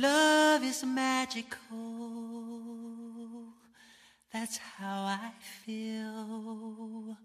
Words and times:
love 0.00 0.62
is 0.62 0.84
magical. 0.84 1.56
That's 4.32 4.58
how 4.58 5.04
I 5.04 5.30
feel. 5.64 7.16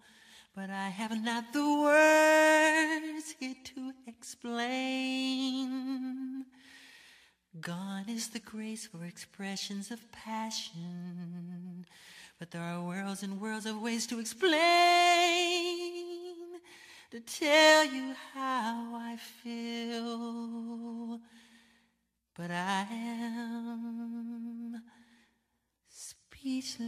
But 0.55 0.69
I 0.69 0.89
have 0.89 1.23
not 1.23 1.53
the 1.53 1.65
words 1.65 3.35
here 3.39 3.55
to 3.75 3.93
explain. 4.07 5.65
Gone 7.59 8.05
is 8.07 8.29
the 8.29 8.39
grace 8.39 8.87
for 8.87 9.03
expressions 9.05 9.91
of 9.91 9.99
passion. 10.11 11.85
But 12.39 12.51
there 12.51 12.61
are 12.61 12.81
worlds 12.81 13.23
and 13.23 13.39
worlds 13.41 13.65
of 13.65 13.81
ways 13.81 14.07
to 14.07 14.19
explain, 14.19 14.59
to 17.11 17.19
tell 17.19 17.85
you 17.85 18.15
how 18.33 18.95
I 18.95 19.17
feel. 19.43 21.19
But 22.37 22.49
I 22.49 22.87
am 22.89 24.81
speechless, 25.89 26.87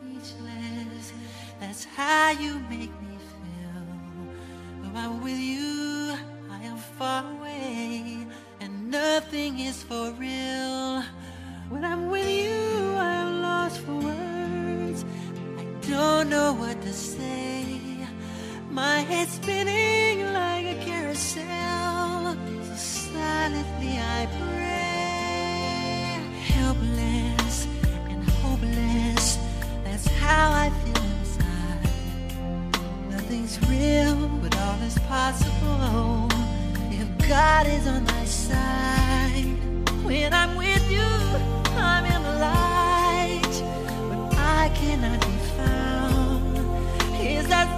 speechless. 0.00 1.12
That's 1.58 1.84
how 1.84 2.30
you 2.30 2.60
make 2.70 2.94
me 3.02 3.18
feel. 3.34 3.86
When 4.82 4.96
I'm 4.96 5.20
with 5.20 5.36
you, 5.36 6.14
I 6.48 6.62
am 6.62 6.76
far 6.76 7.24
away, 7.32 8.24
and 8.60 8.88
nothing 8.88 9.58
is 9.58 9.82
for 9.82 10.12
real. 10.12 11.02
When 11.68 11.84
I'm 11.84 12.08
with 12.08 12.28
you, 12.28 12.94
I 12.96 13.14
am 13.14 13.42
lost 13.42 13.80
for 13.80 13.94
words. 13.94 15.04
I 15.58 15.64
don't 15.90 16.30
know 16.30 16.52
what 16.52 16.80
to 16.82 16.92
say. 16.92 17.80
My 18.70 19.00
head's 19.00 19.32
spinning 19.32 20.32
like 20.32 20.66
a 20.66 20.84
carousel. 20.84 22.17
Silently 23.18 23.98
I 23.98 24.28
pray. 24.38 26.20
Helpless 26.54 27.66
and 28.10 28.22
hopeless. 28.42 29.38
That's 29.82 30.06
how 30.22 30.52
I 30.64 30.70
feel 30.80 31.02
inside. 31.18 31.90
Nothing's 33.10 33.58
real, 33.68 34.28
but 34.40 34.56
all 34.56 34.80
is 34.82 34.96
possible. 35.10 36.28
If 36.92 37.08
God 37.28 37.66
is 37.66 37.88
on 37.88 38.04
my 38.04 38.24
side. 38.24 39.48
When 40.04 40.32
I'm 40.32 40.54
with 40.56 40.88
you, 40.88 41.10
I'm 41.88 42.04
in 42.14 42.22
the 42.22 42.36
light. 42.48 43.54
But 44.10 44.38
I 44.60 44.70
cannot 44.76 45.20
be 45.26 45.36
found. 45.58 46.56
Is 47.20 47.48
that 47.48 47.77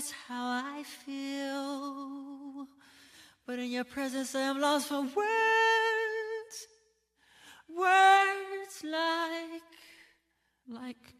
That's 0.00 0.14
how 0.28 0.62
I 0.64 0.82
feel. 1.04 2.66
But 3.46 3.58
in 3.58 3.70
your 3.70 3.84
presence, 3.84 4.34
I 4.34 4.40
am 4.40 4.58
lost 4.58 4.88
for 4.88 5.02
words. 5.02 6.56
Words 7.68 8.82
like, 8.82 9.74
like, 10.66 11.14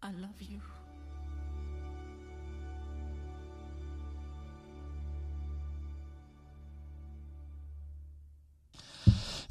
I 0.00 0.12
love 0.12 0.40
you. 0.40 0.60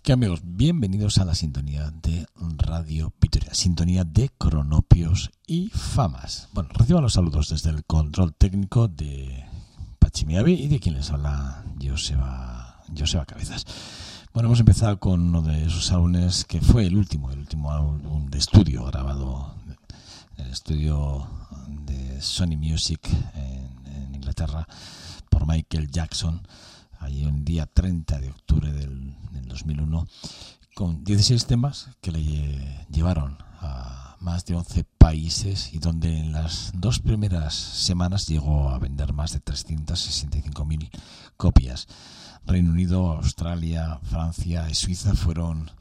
¿Qué 0.04 0.14
amigos? 0.14 0.42
Bienvenidos 0.44 1.20
a 1.20 1.26
la 1.26 1.36
sintonía 1.36 1.92
de 2.02 2.26
Radio 2.58 3.14
Vitoria, 3.22 3.54
sintonía 3.54 4.04
de 4.04 4.32
cronopios 4.36 5.30
y 5.46 5.70
famas. 5.70 6.50
Bueno, 6.54 6.70
reciban 6.74 7.04
los 7.04 7.14
saludos 7.14 7.50
desde 7.50 7.70
el 7.70 7.86
control 7.86 8.34
técnico 8.34 8.88
de 8.88 9.46
Pachimiavi 10.00 10.54
y 10.54 10.68
de 10.70 10.80
quien 10.80 10.96
les 10.96 11.12
habla 11.12 11.64
Joseba, 11.80 12.84
Joseba 12.98 13.28
Cabezas. 13.28 13.64
Bueno, 14.34 14.48
hemos 14.48 14.60
empezado 14.60 15.00
con 15.00 15.22
uno 15.22 15.44
de 15.44 15.68
esos 15.68 15.92
álbumes 15.92 16.46
que 16.46 16.62
fue 16.62 16.88
el 16.88 16.98
último, 16.98 17.30
el 17.30 17.38
último 17.38 17.72
álbum 17.72 18.28
de 18.32 18.40
estudio 18.40 18.84
grabado 18.86 19.54
en 20.38 20.46
el 20.46 20.52
estudio 20.52 21.28
de 21.86 22.20
Sony 22.24 22.58
Music 22.58 23.08
en 23.36 24.16
Inglaterra 24.16 24.68
por 25.30 25.46
Michael 25.46 25.92
Jackson 25.92 26.42
allí 27.02 27.26
un 27.26 27.44
día 27.44 27.66
30 27.66 28.20
de 28.20 28.30
octubre 28.30 28.72
del, 28.72 29.16
del 29.32 29.48
2001, 29.48 30.08
con 30.76 31.04
16 31.04 31.46
temas 31.46 31.90
que 32.02 32.12
le 32.12 32.20
lle- 32.20 32.88
llevaron 32.90 33.38
a 33.60 34.16
más 34.20 34.46
de 34.46 34.56
11 34.56 34.86
países 34.98 35.74
y 35.74 35.80
donde 35.80 36.18
en 36.18 36.32
las 36.32 36.72
dos 36.76 37.00
primeras 37.00 37.54
semanas 37.56 38.28
llegó 38.28 38.70
a 38.70 38.78
vender 38.80 39.14
más 39.14 39.34
de 39.34 39.40
365.000 39.44 40.90
copias. 41.38 41.88
Reino 42.46 42.72
Unido, 42.72 43.12
Australia, 43.14 44.00
Francia 44.04 44.70
y 44.70 44.76
Suiza 44.76 45.14
fueron 45.16 45.72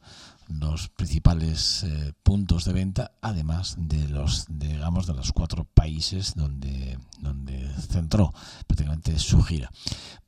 los 0.51 0.89
principales 0.91 1.85
eh, 1.85 2.13
puntos 2.23 2.65
de 2.65 2.73
venta, 2.73 3.13
además 3.23 3.77
de 3.79 4.09
los, 4.09 4.47
digamos, 4.49 5.07
de 5.07 5.15
los 5.15 5.33
cuatro 5.33 5.65
países 5.65 6.35
donde, 6.35 6.99
donde 7.21 7.69
centró 7.89 8.33
prácticamente 8.67 9.19
su 9.19 9.43
gira. 9.43 9.71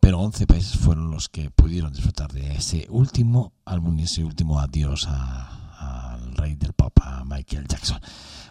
Pero 0.00 0.20
11 0.20 0.46
países 0.46 0.76
fueron 0.78 1.10
los 1.10 1.28
que 1.28 1.50
pudieron 1.50 1.92
disfrutar 1.92 2.32
de 2.32 2.54
ese 2.54 2.86
último 2.90 3.52
álbum 3.64 3.98
y 3.98 4.04
ese 4.04 4.24
último 4.24 4.60
adiós 4.60 5.06
al 5.08 6.34
rey 6.36 6.54
del 6.54 6.72
pop, 6.72 6.96
Michael 7.26 7.66
Jackson. 7.68 8.00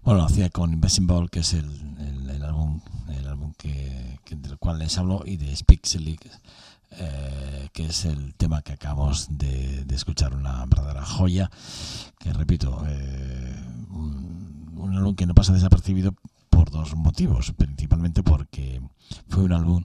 Bueno, 0.03 0.23
hacía 0.23 0.49
con 0.49 0.73
Invisible, 0.73 1.27
que 1.29 1.39
es 1.39 1.53
el, 1.53 1.65
el- 1.99 2.29
el 2.29 2.43
álbum, 2.43 2.81
el 3.09 3.27
álbum 3.27 3.53
que, 3.57 4.19
del 4.29 4.57
cual 4.57 4.79
les 4.79 4.97
hablo, 4.97 5.23
y 5.25 5.37
de 5.37 5.55
Spixely, 5.55 6.17
eh, 6.91 7.69
que 7.73 7.85
es 7.85 8.05
el 8.05 8.33
tema 8.35 8.61
que 8.61 8.73
acabamos 8.73 9.27
de, 9.29 9.85
de 9.85 9.95
escuchar, 9.95 10.33
una 10.35 10.65
verdadera 10.65 11.05
joya, 11.05 11.49
que 12.19 12.33
repito, 12.33 12.83
eh, 12.87 13.55
un, 13.89 14.73
un 14.77 14.95
álbum 14.97 15.15
que 15.15 15.25
no 15.25 15.33
pasa 15.33 15.53
desapercibido 15.53 16.13
por 16.49 16.69
dos 16.69 16.95
motivos, 16.95 17.53
principalmente 17.53 18.23
porque 18.23 18.81
fue 19.29 19.43
un 19.43 19.53
álbum 19.53 19.83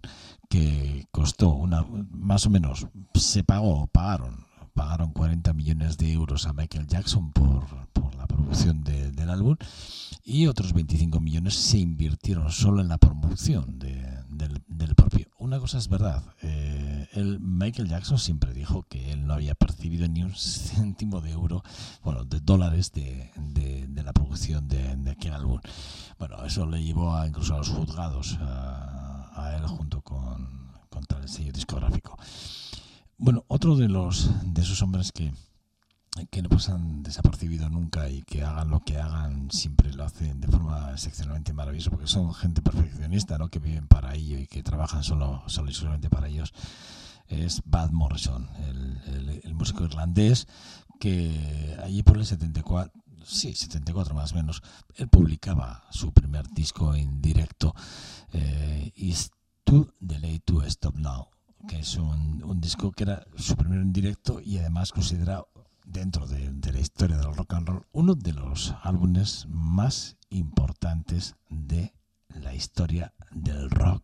que 0.49 1.07
costó 1.11 1.51
una 1.51 1.85
más 2.11 2.47
o 2.47 2.51
menos 2.51 2.87
se 3.15 3.43
pagó 3.43 3.89
pagaron 3.89 4.45
pagaron 4.75 5.11
40 5.13 5.53
millones 5.55 5.97
de 5.99 6.13
euros 6.13 6.47
a 6.47 6.53
Michael 6.53 6.87
Jackson 6.87 7.33
por, 7.33 7.67
por 7.93 8.15
la 8.15 8.27
producción 8.29 8.85
de- 8.85 9.11
del 9.11 9.31
álbum 9.31 9.57
y 10.23 10.47
otros 10.47 10.73
25 10.73 11.19
millones 11.19 11.55
se 11.55 11.79
invirtieron 11.79 12.53
solo 12.53 12.81
en 12.81 12.89
la 12.89 12.99
promoción 12.99 13.79
de- 13.79 14.23
del, 14.37 14.63
del 14.69 14.95
propio. 14.95 15.27
una 15.39 15.59
cosa 15.59 15.79
es 15.79 15.89
verdad. 15.89 16.23
Eh, 16.43 17.09
el 17.13 17.41
Michael 17.41 17.89
Jackson 17.89 18.19
siempre 18.19 18.53
dijo 18.53 18.85
que 18.89 19.13
él 19.13 19.27
no 19.27 19.35
había 19.35 19.55
percibido 19.55 20.07
ni 20.09 20.23
un 20.23 20.35
céntimo 20.35 21.21
de 21.21 21.33
euro, 21.33 21.63
bueno, 22.03 22.25
de 22.25 22.41
dólares 22.41 22.93
de, 22.93 23.33
la 23.95 24.13
producción 24.13 24.69
de, 24.69 25.11
aquel 25.11 25.33
álbum. 25.33 25.61
Bueno, 26.19 26.45
eso 26.45 26.67
le 26.67 26.83
llevó 26.83 27.15
a, 27.17 27.27
incluso 27.27 27.55
a 27.55 27.59
los 27.59 27.71
juzgados 27.71 28.39
a, 28.41 29.57
él 29.57 29.67
junto 29.67 30.01
con, 30.03 30.71
contra 30.89 31.19
el 31.19 31.29
sello 31.29 31.53
discográfico. 31.53 32.17
Bueno, 33.19 33.45
otro 33.49 33.77
de 33.77 33.89
los 33.89 34.31
de 34.45 34.63
esos 34.63 34.83
hombres 34.83 35.11
que 35.13 35.33
que 36.31 36.43
no 36.43 36.49
pasan 36.49 37.03
desapercibido 37.03 37.69
nunca 37.69 38.09
y 38.09 38.23
que 38.23 38.43
hagan 38.43 38.71
lo 38.71 38.81
que 38.81 38.99
hagan 38.99 39.51
siempre 39.51 39.93
lo 39.93 40.05
hacen 40.05 40.41
de 40.41 40.49
forma 40.49 40.91
excepcionalmente 40.93 41.53
maravillosa 41.53 41.91
porque 41.91 42.07
son 42.07 42.33
gente 42.33 42.63
perfeccionista 42.63 43.37
¿no? 43.37 43.49
que 43.49 43.59
viven 43.59 43.87
para 43.87 44.15
ello 44.15 44.39
y 44.39 44.47
que 44.47 44.63
trabajan 44.63 45.03
solo, 45.03 45.43
solo 45.47 45.71
y 45.71 45.75
solamente 45.75 46.09
para 46.09 46.29
ellos 46.29 46.55
es 47.29 47.63
Bad 47.65 47.91
Morrison 47.91 48.49
el, 48.67 49.41
el, 49.45 49.55
músico 49.55 49.85
irlandés 49.85 50.47
que 50.99 51.77
allí 51.83 52.03
por 52.03 52.17
el 52.17 52.25
74 52.25 52.93
sí, 53.25 53.55
74 53.55 54.15
más 54.15 54.33
o 54.33 54.37
menos 54.37 54.63
él 54.95 55.09
publicaba 55.09 55.85
su 55.91 56.13
primer 56.13 56.49
disco 56.49 56.95
en 56.95 57.21
directo 57.21 57.75
eh, 58.33 58.93
Is 58.97 59.31
Too 59.65 59.93
Delayed 60.01 60.43
to 60.45 60.63
Stop 60.63 60.97
Now 60.97 61.29
que 61.69 61.81
es 61.81 61.97
un, 61.97 62.43
un 62.45 62.61
disco 62.61 62.93
que 62.93 63.03
era 63.03 63.27
su 63.37 63.57
primero 63.57 63.83
en 63.83 63.93
directo 63.93 64.41
y 64.41 64.59
además 64.59 64.93
considerado 64.93 65.49
dentro 65.87 66.27
de, 66.27 66.73
la 66.73 66.81
historia 66.81 67.17
del 67.17 67.35
rock 67.35 67.55
and 67.55 67.69
roll, 67.69 67.87
uno 67.93 68.15
de 68.15 68.33
los 68.33 68.75
álbumes 68.83 69.47
más 69.49 70.17
importantes 70.29 71.37
de 71.49 71.95
la 72.29 72.55
historia 72.55 73.15
del 73.31 73.71
rock. 73.71 74.03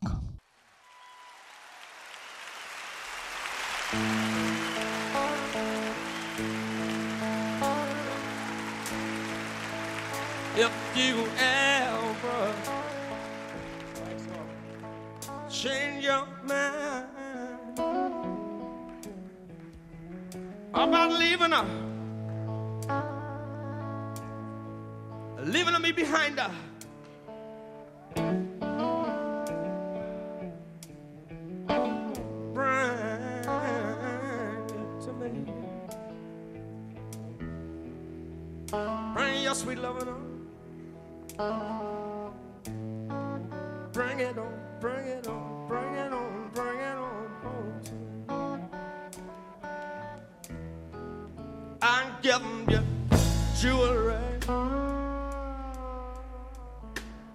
About 20.74 21.12
leaving 21.12 21.52
her, 21.52 21.66
leaving 25.44 25.82
me 25.82 25.92
behind 25.92 26.38
her. 26.38 26.50
Bring 39.14 39.42
your 39.42 39.54
sweet 39.54 39.78
loving 39.78 40.08
on. 40.08 40.22
Bring 43.92 44.20
it 44.20 44.38
on, 44.38 44.52
bring 44.80 45.06
it 45.06 45.26
on, 45.28 45.51
jewelry 53.62 54.16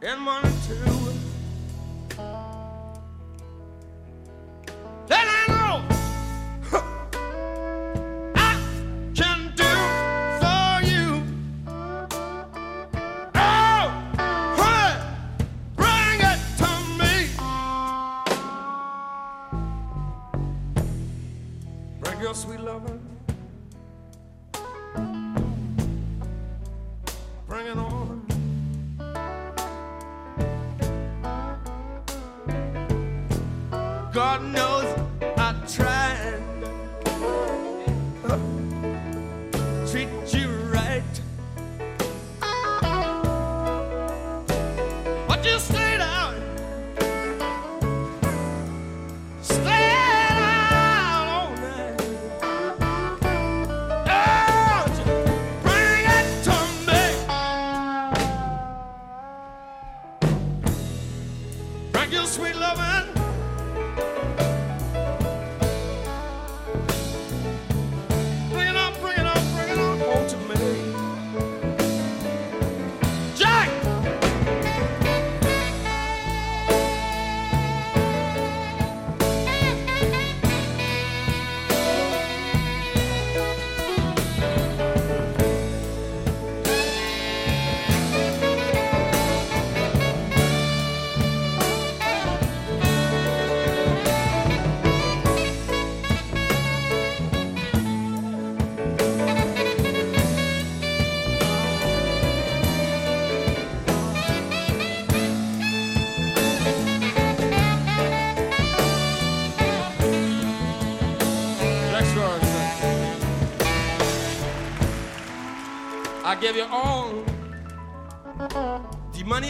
and 0.01 0.19
money 0.19 0.51
too. 0.67 1.13
Then 5.07 5.25
I 5.39 5.45
know 5.47 5.85
I 8.35 8.51
can 9.15 9.39
do 9.55 9.73
for 10.41 10.71
you. 10.91 11.23
Oh, 13.35 13.83
honey, 14.59 14.95
bring 15.77 16.19
it 16.31 16.39
to 16.59 16.69
me. 16.99 17.13
Bring 22.01 22.19
your 22.19 22.35
sweet 22.35 22.59
loving. 22.59 23.06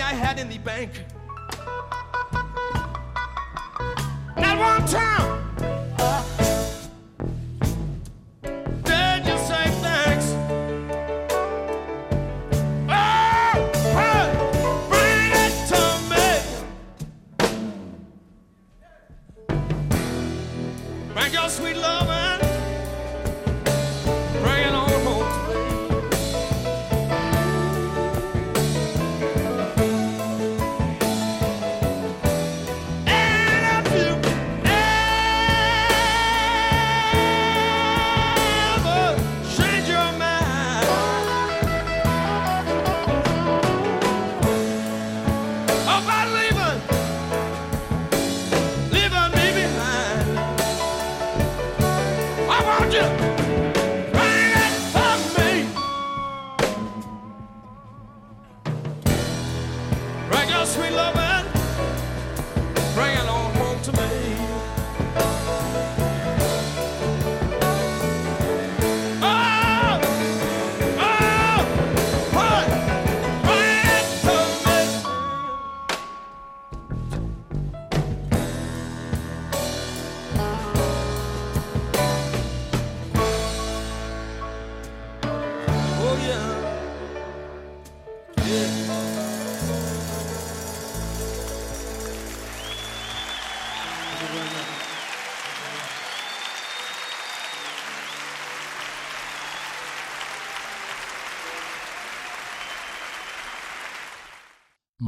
I 0.08 0.14
had 0.14 0.40
in 0.40 0.48
the 0.48 0.58
bank. 0.60 1.04
Not 4.38 4.58
one 4.58 4.88
time. 4.88 5.27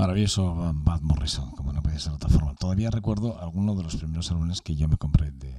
Maravilloso 0.10 0.74
Bad 0.74 1.02
Morrison, 1.02 1.52
como 1.52 1.72
no 1.72 1.84
puede 1.84 2.00
ser 2.00 2.10
de 2.10 2.16
otra 2.16 2.32
forma. 2.32 2.56
Todavía 2.56 2.90
recuerdo 2.90 3.40
algunos 3.40 3.78
de 3.78 3.84
los 3.84 3.96
primeros 3.96 4.32
álbumes 4.32 4.60
que 4.60 4.76
yo 4.76 4.88
me 4.88 4.98
compré 4.98 5.30
de, 5.30 5.54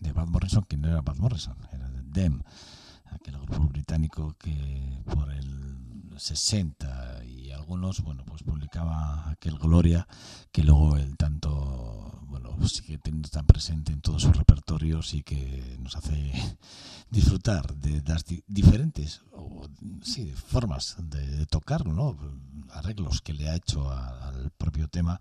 de 0.00 0.12
Bad 0.12 0.26
Morrison, 0.26 0.66
que 0.68 0.76
no 0.76 0.88
era 0.88 1.00
Bad 1.00 1.16
Morrison, 1.16 1.56
era 1.72 1.88
de 1.88 2.02
Dem, 2.02 2.42
aquel 3.06 3.38
grupo 3.38 3.68
británico 3.68 4.36
que 4.38 5.02
por 5.06 5.32
el 5.32 6.12
60 6.14 6.88
y 6.88 7.09
algunos, 7.70 8.00
bueno, 8.00 8.24
pues 8.24 8.42
publicaba 8.42 9.30
aquel 9.30 9.56
Gloria, 9.56 10.08
que 10.50 10.64
luego 10.64 10.96
el 10.96 11.16
tanto, 11.16 12.18
bueno, 12.26 12.56
sigue 12.66 12.98
teniendo 12.98 13.28
tan 13.28 13.46
presente 13.46 13.92
en 13.92 14.00
todos 14.00 14.22
sus 14.22 14.36
repertorios 14.36 15.14
y 15.14 15.22
que 15.22 15.78
nos 15.78 15.94
hace 15.94 16.32
disfrutar 17.10 17.76
de 17.76 18.02
las 18.04 18.24
diferentes 18.48 19.22
o, 19.30 19.68
sí, 20.02 20.32
formas 20.32 20.96
de, 20.98 21.24
de 21.24 21.46
tocarlo, 21.46 21.92
¿no? 21.92 22.16
arreglos 22.72 23.20
que 23.20 23.34
le 23.34 23.48
ha 23.48 23.54
hecho 23.54 23.88
al 23.88 24.50
propio 24.50 24.88
tema 24.88 25.20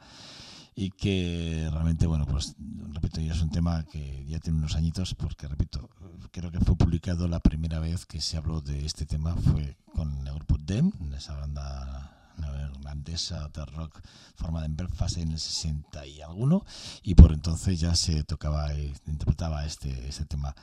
y 0.73 0.89
que 0.89 1.69
realmente, 1.71 2.07
bueno, 2.07 2.25
pues 2.25 2.55
repito, 2.93 3.21
ya 3.21 3.33
es 3.33 3.41
un 3.43 3.51
tema 3.51 3.83
que 3.83 4.25
ya 4.25 4.39
tiene 4.39 4.57
unos 4.57 4.75
añitos 4.75 5.13
porque, 5.13 5.47
repito, 5.47 5.87
creo 6.31 6.49
que 6.49 6.59
fue 6.61 6.75
publicado 6.75 7.27
la 7.27 7.41
primera 7.41 7.77
vez 7.77 8.07
que 8.07 8.19
se 8.21 8.37
habló 8.37 8.59
de 8.61 8.87
este 8.87 9.05
tema 9.05 9.35
fue 9.35 9.77
con 9.93 10.27
el 10.27 10.33
grupo 10.33 10.57
Dem, 10.57 10.91
esa 11.15 11.35
banda 11.35 12.18
neerlandesa 12.39 13.50
de 13.50 13.65
rock 13.65 14.00
formada 14.36 14.65
en 14.65 14.75
Belfast 14.75 15.17
en 15.17 15.31
el 15.31 15.39
60 15.39 16.05
y 16.08 16.22
alguno 16.22 16.65
y 17.03 17.15
por 17.15 17.34
entonces 17.34 17.79
ya 17.79 17.96
se 17.96 18.24
tocaba 18.24 18.74
e 18.74 18.93
interpretaba 19.08 19.65
este, 19.65 20.08
este 20.08 20.25
tema 20.25 20.55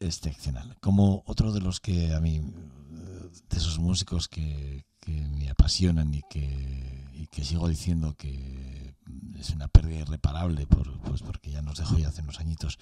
excepcional. 0.00 0.76
Como 0.80 1.22
otro 1.26 1.52
de 1.52 1.60
los 1.60 1.80
que 1.80 2.14
a 2.14 2.20
mí, 2.20 2.40
de 2.40 3.56
esos 3.56 3.78
músicos 3.78 4.28
que, 4.28 4.84
que 5.00 5.12
me 5.12 5.50
apasionan 5.50 6.12
y 6.14 6.22
que, 6.28 7.08
y 7.12 7.26
que 7.28 7.44
sigo 7.44 7.68
diciendo 7.68 8.14
que 8.16 8.94
es 9.38 9.50
una 9.50 9.68
pérdida 9.68 10.00
irreparable 10.00 10.66
por, 10.66 10.98
pues 11.00 11.22
porque 11.22 11.50
ya 11.50 11.62
nos 11.62 11.78
dejó 11.78 11.98
ya 11.98 12.08
hace 12.08 12.22
unos 12.22 12.40
añitos. 12.40 12.78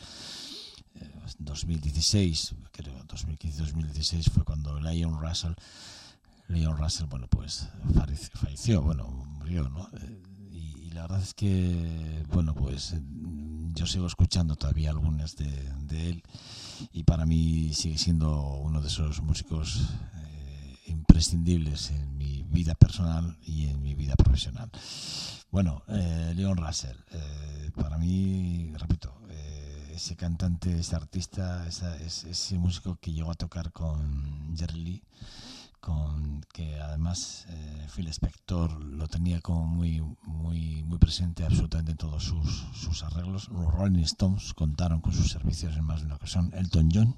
2016, 1.38 2.52
eh, 2.52 2.56
creo, 2.70 3.04
2015-2016 3.06 4.30
fue 4.30 4.44
cuando 4.44 4.78
Leon 4.80 5.20
Russell, 5.20 5.54
Leon 6.52 6.76
Russell, 6.76 7.06
bueno, 7.06 7.26
pues 7.28 7.68
falleció, 8.34 8.82
bueno, 8.82 9.08
murió, 9.08 9.68
¿no? 9.68 9.88
Eh, 9.94 10.22
y, 10.50 10.90
la 10.90 11.02
verdad 11.02 11.22
es 11.22 11.34
que, 11.34 12.24
bueno, 12.32 12.54
pues 12.54 12.94
yo 13.74 13.86
sigo 13.86 14.06
escuchando 14.06 14.56
todavía 14.56 14.90
algunas 14.90 15.36
de, 15.36 15.50
de 15.86 16.10
él 16.10 16.22
y 16.92 17.04
para 17.04 17.24
mí 17.24 17.72
sigue 17.72 17.98
siendo 17.98 18.56
uno 18.58 18.80
de 18.80 18.88
esos 18.88 19.22
músicos 19.22 19.88
imprescindibles 20.86 21.90
en 21.90 22.16
mi 22.16 22.42
vida 22.42 22.74
personal 22.74 23.36
y 23.42 23.66
en 23.66 23.82
mi 23.82 23.94
vida 23.94 24.14
profesional. 24.16 24.70
Bueno, 25.50 25.82
eh, 25.88 26.32
Leon 26.34 26.56
Russell, 26.56 26.96
eh, 27.12 27.70
para 27.74 27.98
mí, 27.98 28.72
repito, 28.78 29.14
eh, 29.28 29.92
ese 29.94 30.16
cantante, 30.16 30.78
ese 30.78 30.96
artista, 30.96 31.66
ese 31.68 32.58
músico 32.58 32.96
que 32.96 33.12
llegó 33.12 33.30
a 33.30 33.34
tocar 33.34 33.72
con 33.72 34.56
Jerry 34.56 34.80
Lee, 34.80 35.02
con 35.82 36.40
que 36.54 36.80
además 36.80 37.46
Phil 37.94 38.06
Spector 38.08 38.82
lo 38.82 39.08
tenía 39.08 39.40
como 39.40 39.66
muy 39.66 40.00
muy 40.22 40.82
muy 40.84 40.98
presente 40.98 41.44
absolutamente 41.44 41.90
en 41.90 41.98
todos 41.98 42.24
sus, 42.24 42.66
sus 42.72 43.02
arreglos. 43.02 43.48
Los 43.48 43.74
Rolling 43.74 44.04
Stones 44.04 44.54
contaron 44.54 45.00
con 45.00 45.12
sus 45.12 45.30
servicios 45.30 45.76
en 45.76 45.84
más 45.84 46.00
de 46.00 46.06
una 46.06 46.14
ocasión. 46.14 46.50
Elton 46.54 46.88
John 46.94 47.16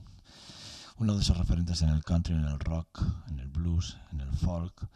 uno 0.96 1.14
de 1.14 1.22
esos 1.22 1.36
referentes 1.36 1.82
en 1.82 1.88
el 1.88 2.04
country, 2.04 2.34
en 2.34 2.44
el 2.44 2.58
rock, 2.60 3.02
en 3.28 3.40
el 3.40 3.48
blues, 3.48 3.98
en 4.12 4.20
el 4.20 4.32
folk, 4.32 4.88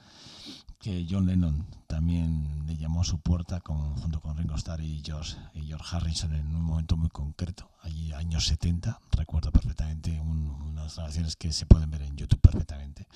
que 0.78 1.06
John 1.10 1.26
Lennon 1.26 1.66
también 1.86 2.64
le 2.66 2.76
llamó 2.76 3.00
a 3.00 3.04
su 3.04 3.18
puerta 3.18 3.60
con, 3.60 3.96
junto 3.96 4.20
con 4.20 4.36
Ringo 4.36 4.54
Starr 4.54 4.80
y 4.80 5.02
George, 5.04 5.36
y 5.54 5.62
George 5.66 5.96
Harrison 5.96 6.34
en 6.34 6.54
un 6.54 6.62
momento 6.62 6.96
muy 6.96 7.08
concreto, 7.08 7.70
allí 7.82 8.12
años 8.12 8.46
70, 8.46 9.00
recuerdo 9.12 9.50
perfectamente 9.50 10.20
unas 10.20 10.94
grabaciones 10.96 11.34
que 11.36 11.52
se 11.52 11.66
pueden 11.66 11.90
ver 11.90 12.02
en 12.02 12.16
YouTube 12.16 12.40
perfectamente, 12.40 13.08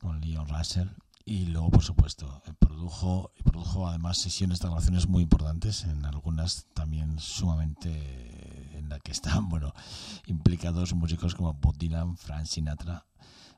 con 0.00 0.20
Leon 0.20 0.48
Russell. 0.48 0.88
Y 1.24 1.44
luego 1.44 1.70
por 1.70 1.84
supuesto 1.84 2.42
produjo 2.58 3.32
produjo 3.44 3.86
además 3.86 4.16
sesiones 4.16 4.60
de 4.60 4.68
grabaciones 4.68 5.08
muy 5.08 5.24
importantes 5.24 5.84
en 5.84 6.04
algunas 6.06 6.66
también 6.72 7.18
sumamente 7.18 8.47
la 8.88 8.98
que 9.00 9.12
están 9.12 9.48
bueno 9.50 9.72
implicados 10.26 10.94
músicos 10.94 11.34
como 11.34 11.54
Bob 11.54 11.76
Dylan, 11.76 12.16
Frank 12.16 12.46
Sinatra 12.46 13.06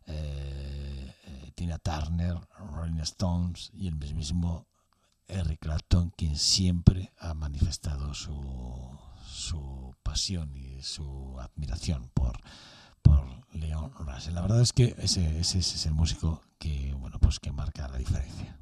eh, 0.07 1.15
eh, 1.25 1.53
Tina 1.55 1.79
Turner, 1.79 2.37
Rolling 2.59 3.01
Stones 3.01 3.71
y 3.73 3.87
el 3.87 3.97
mismísimo 3.97 4.67
Eric 5.29 5.61
Clapton 5.61 6.11
quien 6.17 6.37
siempre 6.37 7.13
ha 7.19 7.35
manifestado 7.35 8.15
su, 8.15 8.99
su 9.27 9.95
pasión 10.03 10.57
y 10.57 10.83
su 10.83 11.39
admiración 11.39 12.11
por 12.15 12.41
por 13.03 13.25
Leon 13.53 13.93
Russell. 13.99 14.35
La 14.35 14.43
verdad 14.43 14.61
es 14.61 14.73
que 14.73 14.95
ese, 14.99 15.41
ese, 15.41 15.59
ese 15.59 15.77
es 15.77 15.87
el 15.87 15.95
músico 15.95 16.43
que, 16.59 16.95
bueno, 16.99 17.19
pues 17.19 17.41
que 17.41 17.53
marca 17.53 17.89
la 17.89 17.99
diferencia. 17.99 18.59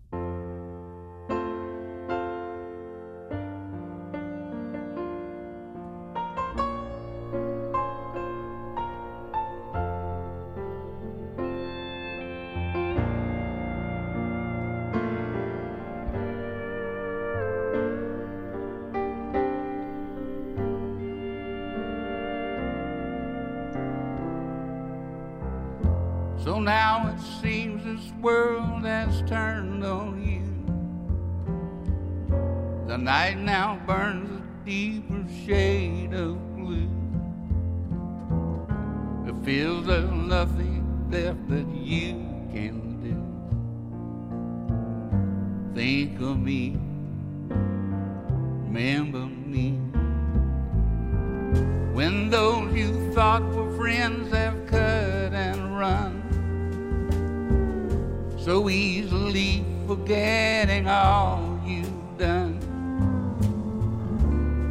So 58.48 58.70
easily 58.70 59.62
forgetting 59.86 60.88
all 60.88 61.60
you've 61.66 62.16
done 62.16 62.58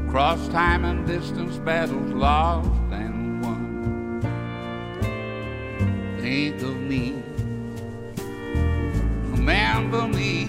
Cross 0.09 0.47
time 0.47 0.83
and 0.83 1.05
distance 1.05 1.57
battles 1.57 2.11
lost 2.11 2.67
and 2.91 3.39
won. 3.43 4.19
Think 6.19 6.59
of 6.63 6.75
me, 6.75 7.21
remember 9.29 10.07
me. 10.07 10.45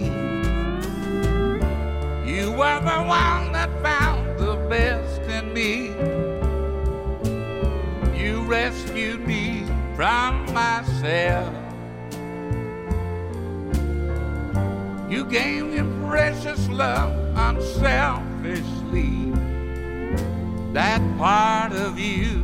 You 2.32 2.52
were 2.52 2.80
the 2.80 3.02
one 3.04 3.52
that 3.52 3.68
found 3.82 4.38
the 4.38 4.56
best 4.70 5.20
in 5.20 5.52
me. 5.52 5.88
You 8.18 8.40
rescued 8.44 9.26
me 9.26 9.66
from 9.94 10.50
myself. 10.54 11.67
You 15.08 15.24
gave 15.24 15.64
me 15.64 16.06
precious 16.06 16.68
love 16.68 17.14
unselfishly 17.34 19.32
that 20.74 21.00
part 21.16 21.72
of 21.72 21.98
you 21.98 22.42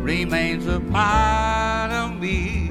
remains 0.00 0.68
a 0.68 0.78
part 0.78 1.90
of 1.90 2.20
me. 2.20 2.68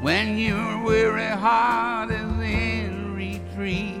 When 0.00 0.38
your 0.38 0.82
weary 0.82 1.26
heart 1.26 2.10
is 2.10 2.40
in 2.40 3.14
retreat 3.14 4.00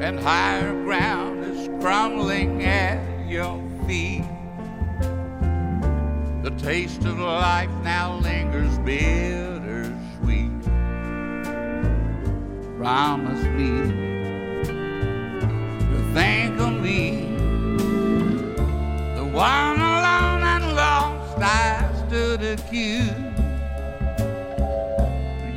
and 0.00 0.20
higher 0.20 0.72
ground 0.84 1.44
is 1.44 1.68
crumbling 1.82 2.62
at 2.62 3.28
your 3.28 3.60
feet, 3.88 4.22
the 6.44 6.54
taste 6.58 7.04
of 7.04 7.18
life 7.18 7.70
now 7.82 8.18
lingers 8.18 8.78
bittersweet. 8.78 9.53
Promise 12.84 13.44
me 13.44 13.70
to 15.88 15.98
think 16.12 16.60
of 16.60 16.72
me, 16.82 17.24
the 19.16 19.24
one 19.24 19.78
alone 19.80 20.42
and 20.42 20.76
lost 20.76 21.38
I 21.40 21.90
stood 22.06 22.42
accused. 22.42 23.10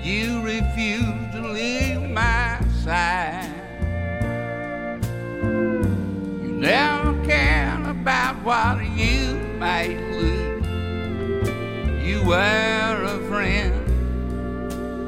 You 0.02 0.42
refused 0.42 1.34
to 1.34 1.42
leave 1.50 2.10
my 2.12 2.62
side. 2.86 3.52
You 5.44 6.54
never 6.62 7.12
cared 7.26 7.88
about 7.88 8.42
what 8.42 8.86
you 8.96 9.36
might 9.60 10.00
lose. 10.14 10.66
You 12.08 12.24
were 12.24 13.04
a 13.04 13.20
friend, 13.28 13.74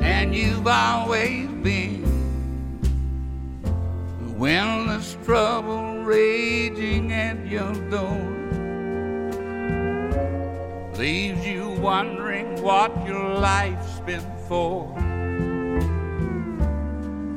and 0.03 0.35
you've 0.35 0.67
always 0.67 1.47
been. 1.63 2.08
When 4.39 4.87
there's 4.87 5.17
trouble 5.25 6.05
raging 6.05 7.11
at 7.11 7.45
your 7.45 7.73
door, 7.89 8.23
leaves 10.95 11.45
you 11.45 11.71
wondering 11.71 12.61
what 12.63 13.05
your 13.05 13.33
life's 13.33 13.99
been 13.99 14.23
for. 14.47 14.95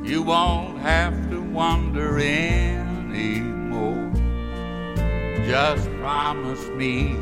You 0.07 0.23
won't 0.23 0.79
have 0.79 1.29
to 1.29 1.41
wonder 1.41 2.19
anymore. 2.19 4.09
Just 5.45 5.89
promise 5.99 6.65
me 6.69 7.17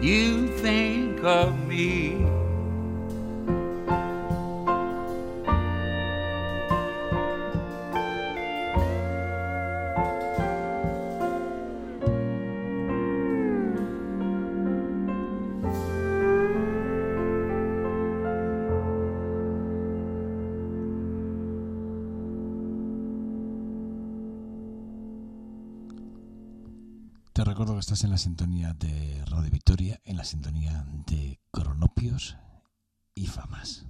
you 0.00 0.46
think 0.58 1.24
of 1.24 1.58
me. 1.66 2.43
En 28.02 28.10
la 28.10 28.18
sintonía 28.18 28.72
de 28.72 29.22
Radio 29.26 29.52
Victoria, 29.52 30.00
en 30.04 30.16
la 30.16 30.24
sintonía 30.24 30.84
de 31.06 31.38
Cronopios 31.52 32.36
y 33.14 33.26
Famas. 33.26 33.86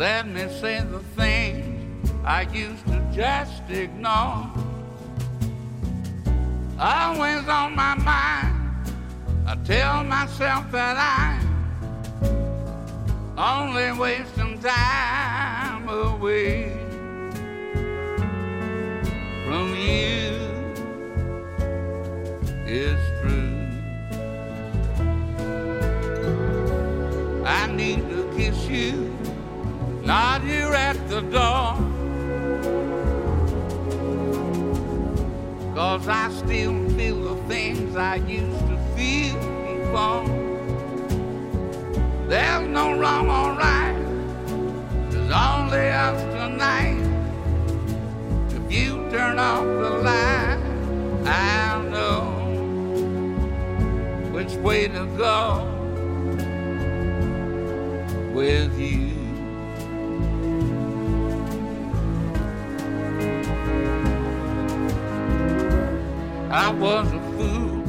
Let 0.00 0.26
me 0.26 0.48
say 0.48 0.80
the 0.80 1.00
things 1.14 2.10
I 2.24 2.48
used 2.54 2.86
to 2.86 3.06
just 3.14 3.68
ignore. 3.68 4.50
Always 6.78 7.46
on 7.46 7.76
my 7.76 7.94
mind, 7.96 8.88
I 9.46 9.56
tell 9.66 10.02
myself 10.02 10.72
that 10.72 10.96
I'm 10.96 11.46
only 13.36 13.92
wasting 13.92 14.58
time 14.60 15.86
away 15.86 16.72
from 19.44 19.74
you 19.76 20.32
is 22.66 23.09
not 30.10 30.42
here 30.42 30.74
at 30.74 30.96
the 31.08 31.20
door. 31.20 31.76
Cause 35.72 36.08
I 36.08 36.28
still 36.32 36.74
feel 36.96 37.18
the 37.22 37.36
things 37.44 37.94
I 37.94 38.16
used 38.16 38.58
to 38.70 38.76
feel 38.96 39.36
before. 39.68 40.26
There's 42.26 42.66
no 42.66 42.98
wrong 42.98 43.26
or 43.28 43.56
right, 43.56 43.94
there's 45.10 45.30
only 45.30 45.86
us 46.06 46.20
tonight. 46.34 47.02
If 48.58 48.72
you 48.72 49.08
turn 49.12 49.38
off 49.38 49.62
the 49.62 49.90
light, 50.08 50.60
I'll 51.24 51.84
know 51.84 52.22
which 54.32 54.54
way 54.54 54.88
to 54.88 55.06
go 55.16 55.64
with 58.34 58.76
you. 58.76 59.19
I 66.52 66.68
was 66.72 67.06
a 67.12 67.20
fool 67.36 67.84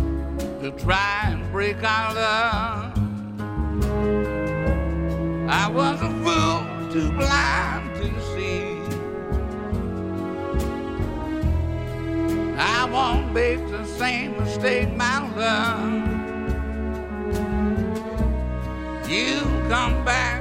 to 0.61 0.69
try 0.77 1.29
and 1.31 1.51
break 1.51 1.77
our 1.83 2.13
love. 2.13 2.93
I 5.49 5.67
was 5.67 5.99
a 5.99 6.11
fool 6.21 6.91
too 6.91 7.11
blind 7.13 7.95
to 7.95 8.21
see. 8.35 8.77
I 12.55 12.85
won't 12.85 13.33
make 13.33 13.67
the 13.69 13.83
same 13.83 14.37
mistake, 14.37 14.95
my 14.95 15.27
love. 15.35 15.91
You 19.09 19.39
come 19.69 20.05
back 20.05 20.40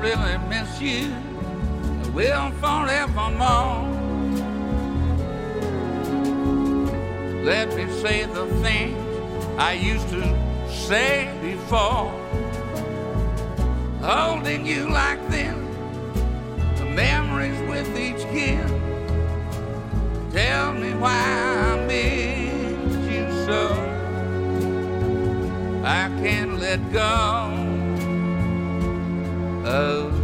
really 0.00 0.38
miss 0.48 0.80
you, 0.80 1.12
will 2.12 2.50
forevermore. 2.60 3.98
Let 7.44 7.74
me 7.74 7.90
say 8.00 8.24
the 8.26 8.46
things 8.62 8.96
I 9.58 9.72
used 9.72 10.08
to 10.10 10.22
say 10.68 11.28
before. 11.42 12.12
Holding 14.00 14.64
you 14.64 14.88
like 14.88 15.20
this, 15.30 15.56
the 16.78 16.84
memories 16.84 17.58
with 17.68 17.88
each 17.98 18.22
kiss. 18.30 18.70
Tell 20.32 20.74
me 20.74 20.94
why 20.94 21.10
I 21.10 21.86
miss 21.86 22.94
you 23.10 23.26
so. 23.46 23.88
I 25.84 26.08
can't 26.22 26.60
let 26.60 26.92
go 26.92 27.57
of 29.68 30.17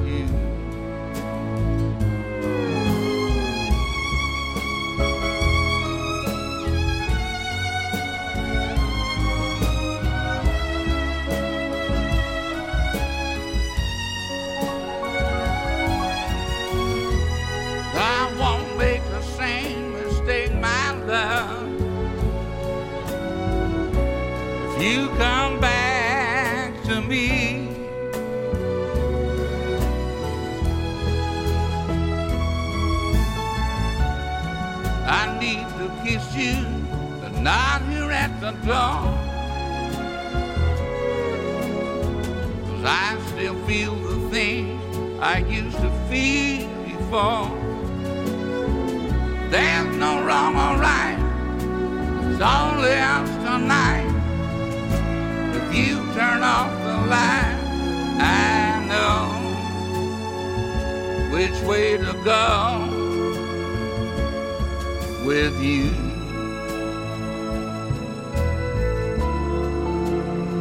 way 61.67 61.97
to 61.97 62.13
go 62.25 62.89
with 65.25 65.59
you. 65.63 65.91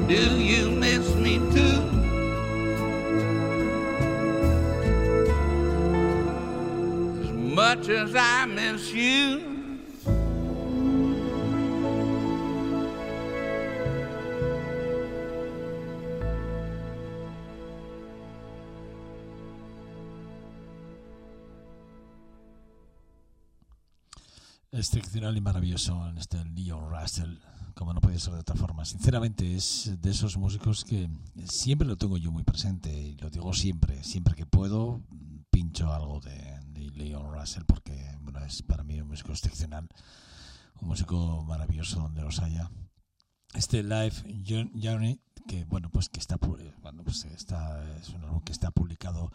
Do 0.08 0.40
you 0.40 0.72
miss 0.72 1.14
me 1.16 1.40
too? 1.52 1.82
As 7.22 7.32
much 7.32 7.90
as 7.90 8.16
I 8.16 8.46
miss 8.46 8.94
you. 8.94 9.33
En 25.64 26.18
este 26.18 26.44
Leon 26.44 26.90
Russell, 26.92 27.38
como 27.74 27.94
no 27.94 28.02
puede 28.02 28.20
ser 28.20 28.34
de 28.34 28.42
otra 28.42 28.56
forma. 28.56 28.84
Sinceramente, 28.84 29.56
es 29.56 29.94
de 30.02 30.12
esos 30.12 30.38
músicos 30.38 30.84
que 30.84 31.10
siempre 31.46 31.88
lo 31.88 31.96
tengo 31.96 32.18
yo 32.18 32.32
muy 32.32 32.44
presente 32.44 32.92
y 32.92 33.16
lo 33.16 33.30
digo 33.30 33.54
siempre, 33.54 34.04
siempre 34.04 34.36
que 34.36 34.46
puedo, 34.46 35.02
pincho 35.50 35.92
algo 35.94 36.20
de, 36.20 36.52
Leon 36.96 37.34
Russell 37.34 37.64
porque 37.66 37.98
bueno, 38.22 38.44
es 38.46 38.62
para 38.62 38.84
mí 38.84 39.02
un 39.02 39.08
músico 39.08 39.32
excepcional, 39.32 39.88
un 40.82 40.90
músico 40.90 41.44
maravilloso 41.44 42.02
donde 42.02 42.22
los 42.22 42.40
haya. 42.40 42.70
Este 43.56 43.82
Live 43.82 44.16
Journey, 44.46 45.20
que 45.48 45.64
bueno, 45.64 45.90
pues 45.90 46.10
que 46.10 46.20
está, 46.20 46.38
bueno, 46.38 47.04
pues 47.04 47.26
está, 47.26 47.84
es 47.96 48.10
un 48.10 48.24
álbum 48.26 48.42
que 48.42 48.52
está 48.52 48.70
publicado 48.70 49.32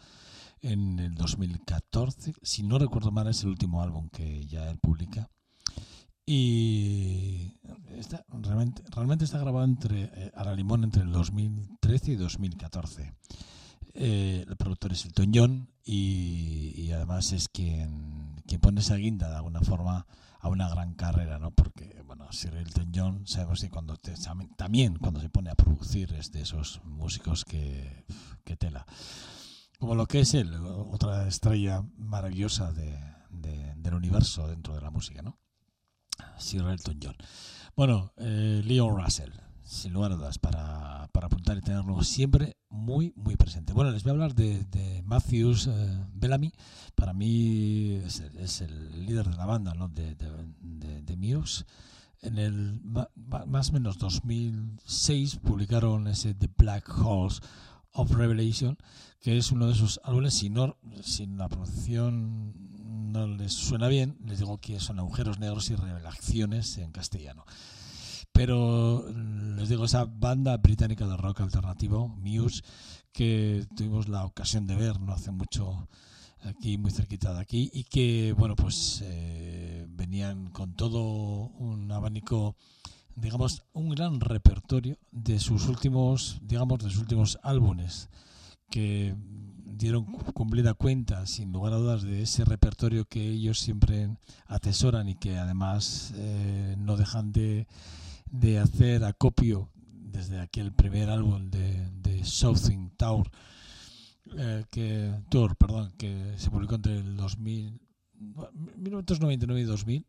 en 0.61 0.99
el 0.99 1.15
2014. 1.15 2.33
Si 2.43 2.63
no 2.63 2.77
recuerdo 2.77 3.11
mal, 3.11 3.27
es 3.27 3.43
el 3.43 3.49
último 3.49 3.81
álbum 3.81 4.09
que 4.09 4.45
ya 4.45 4.69
él 4.69 4.77
publica. 4.77 5.29
Y 6.31 7.55
está, 7.97 8.23
realmente, 8.29 8.83
realmente 8.91 9.25
está 9.25 9.39
grabado 9.39 9.65
entre, 9.65 10.11
eh, 10.13 10.31
a 10.35 10.43
la 10.43 10.53
limón 10.53 10.83
entre 10.83 11.01
el 11.01 11.11
2013 11.11 12.11
y 12.11 12.15
2014. 12.17 13.15
Eh, 13.95 14.45
el 14.47 14.55
productor 14.55 14.91
es 14.91 15.05
Elton 15.05 15.31
John 15.33 15.69
y, 15.83 16.91
además 16.91 17.31
es 17.31 17.49
quien, 17.49 18.35
quien 18.45 18.61
pone 18.61 18.81
esa 18.81 18.97
guinda 18.97 19.27
de 19.27 19.37
alguna 19.37 19.61
forma 19.61 20.05
a 20.39 20.49
una 20.49 20.69
gran 20.69 20.93
carrera, 20.93 21.39
¿no? 21.39 21.49
Porque, 21.49 21.99
bueno, 22.05 22.31
Sir 22.31 22.53
Elton 22.53 22.91
John, 22.93 23.25
sabemos 23.25 23.61
que 23.61 23.71
cuando 23.71 23.97
también 24.55 24.97
cuando 24.97 25.21
se 25.21 25.29
pone 25.29 25.49
a 25.49 25.55
producir 25.55 26.13
es 26.13 26.31
de 26.31 26.43
esos 26.43 26.79
músicos 26.83 27.43
que, 27.43 28.05
que 28.43 28.55
tela 28.55 28.85
como 29.79 29.95
lo 29.95 30.05
que 30.05 30.19
es 30.19 30.35
él, 30.35 30.53
otra 30.91 31.27
estrella 31.27 31.83
maravillosa 31.97 32.71
de, 32.71 32.99
del 33.31 33.95
universo 33.95 34.47
dentro 34.47 34.75
de 34.75 34.81
la 34.81 34.91
música, 34.91 35.23
¿no? 35.23 35.39
Sir 36.37 36.61
Elton 36.61 36.99
John. 37.01 37.15
Bueno, 37.75 38.11
eh, 38.17 38.61
Leon 38.65 39.01
Russell, 39.01 39.31
sin 39.63 39.93
lugar 39.93 40.11
a 40.11 40.15
dudas, 40.15 40.37
para, 40.39 41.07
para, 41.13 41.27
apuntar 41.27 41.57
y 41.57 41.61
tenerlo 41.61 42.03
siempre 42.03 42.57
muy, 42.69 43.13
muy 43.15 43.35
presente. 43.35 43.73
Bueno, 43.73 43.91
les 43.91 44.03
voy 44.03 44.11
a 44.11 44.13
hablar 44.13 44.35
de, 44.35 44.65
de 44.65 45.01
Matthews 45.03 45.67
eh, 45.67 46.05
Bellamy. 46.13 46.51
Para 46.95 47.13
mí 47.13 47.93
es 47.93 48.61
el, 48.61 49.05
líder 49.05 49.29
de 49.29 49.37
la 49.37 49.45
banda, 49.45 49.73
¿no? 49.73 49.87
De, 49.87 50.15
de, 50.15 51.01
de 51.01 51.17
Muse. 51.17 51.65
En 52.21 52.37
el 52.37 52.81
más 53.47 53.69
o 53.69 53.73
menos 53.73 53.97
2006 53.97 55.37
publicaron 55.37 56.07
ese 56.07 56.33
The 56.33 56.49
Black 56.57 56.89
Holes 57.01 57.39
of 57.93 58.11
Revelation, 58.11 58.77
que 59.21 59.37
es 59.37 59.51
uno 59.51 59.67
de 59.67 59.73
esos 59.73 60.01
álbumes, 60.03 60.33
si, 60.33 60.49
no, 60.49 60.77
si 61.01 61.25
la 61.27 61.47
pronunciación 61.47 62.53
no 63.09 63.27
les 63.27 63.53
suena 63.53 63.87
bien, 63.87 64.17
les 64.25 64.39
digo 64.39 64.59
que 64.59 64.79
son 64.79 64.99
agujeros 64.99 65.39
negros 65.39 65.69
y 65.69 65.75
revelaciones 65.75 66.77
en 66.77 66.91
castellano. 66.91 67.45
Pero 68.31 69.05
les 69.57 69.69
digo, 69.69 69.85
esa 69.85 70.05
banda 70.05 70.57
británica 70.57 71.07
de 71.07 71.17
rock 71.17 71.41
alternativo, 71.41 72.07
Muse, 72.07 72.61
que 73.11 73.65
tuvimos 73.75 74.07
la 74.07 74.25
ocasión 74.25 74.67
de 74.67 74.75
ver 74.75 74.99
no 74.99 75.13
hace 75.13 75.31
mucho 75.31 75.89
aquí 76.43 76.77
muy 76.77 76.91
cerquita 76.91 77.33
de 77.33 77.41
aquí 77.41 77.69
y 77.73 77.83
que 77.83 78.31
bueno 78.31 78.55
pues 78.55 79.01
eh, 79.03 79.85
venían 79.89 80.51
con 80.51 80.73
todo 80.73 81.49
un 81.57 81.91
abanico 81.91 82.55
digamos, 83.21 83.63
un 83.73 83.89
gran 83.89 84.19
repertorio 84.19 84.97
de 85.11 85.39
sus 85.39 85.67
últimos, 85.67 86.39
digamos, 86.41 86.79
de 86.79 86.89
sus 86.89 86.99
últimos 86.99 87.39
álbumes 87.43 88.09
que 88.69 89.15
dieron 89.79 90.03
cumplida 90.33 90.73
cuenta, 90.73 91.25
sin 91.25 91.53
lugar 91.53 91.73
a 91.73 91.77
dudas, 91.77 92.03
de 92.03 92.21
ese 92.21 92.43
repertorio 92.43 93.05
que 93.05 93.25
ellos 93.25 93.59
siempre 93.59 94.09
atesoran 94.45 95.07
y 95.07 95.15
que 95.15 95.37
además 95.37 96.13
eh, 96.17 96.75
no 96.77 96.97
dejan 96.97 97.31
de, 97.31 97.65
de, 98.29 98.59
hacer 98.59 99.05
acopio 99.05 99.69
desde 99.85 100.41
aquel 100.41 100.73
primer 100.73 101.09
álbum 101.09 101.49
de, 101.49 101.89
de 102.01 102.25
Something 102.25 102.89
Tour, 102.97 103.31
eh, 104.37 104.65
que, 104.69 105.13
Tour, 105.29 105.55
perdón, 105.55 105.93
que 105.97 106.33
se 106.35 106.49
publicó 106.49 106.75
entre 106.75 106.97
el 106.97 107.15
2000, 107.15 107.79
1999 108.75 109.61
y 109.61 109.63
2000 109.63 110.05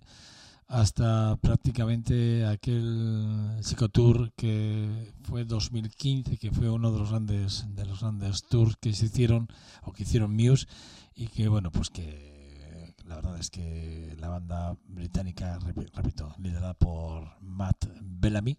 hasta 0.71 1.37
prácticamente 1.43 2.47
aquel 2.47 3.59
psicotour 3.61 4.33
que 4.35 5.13
fue 5.25 5.45
2015, 5.45 6.39
que 6.39 6.53
fue 6.53 6.71
uno 6.71 6.93
de 6.93 6.99
los 7.01 7.11
grandes 7.11 7.67
de 7.75 7.85
los 7.85 8.01
grandes 8.01 8.45
tours 8.45 8.77
que 8.77 8.93
se 8.93 9.07
hicieron 9.07 9.49
o 9.83 9.93
que 9.93 10.05
hicieron 10.05 10.33
Muse 10.33 10.69
y 11.17 11.27
que 11.27 11.49
bueno, 11.49 11.73
pues 11.73 11.91
que 11.91 12.95
la 13.05 13.17
verdad 13.17 13.37
es 13.41 13.51
que 13.51 14.17
la 14.21 14.29
banda 14.29 14.77
británica, 14.87 15.59
repito, 15.97 16.33
liderada 16.39 16.75
por 16.75 17.29
Matt 17.41 17.87
Bellamy, 18.01 18.57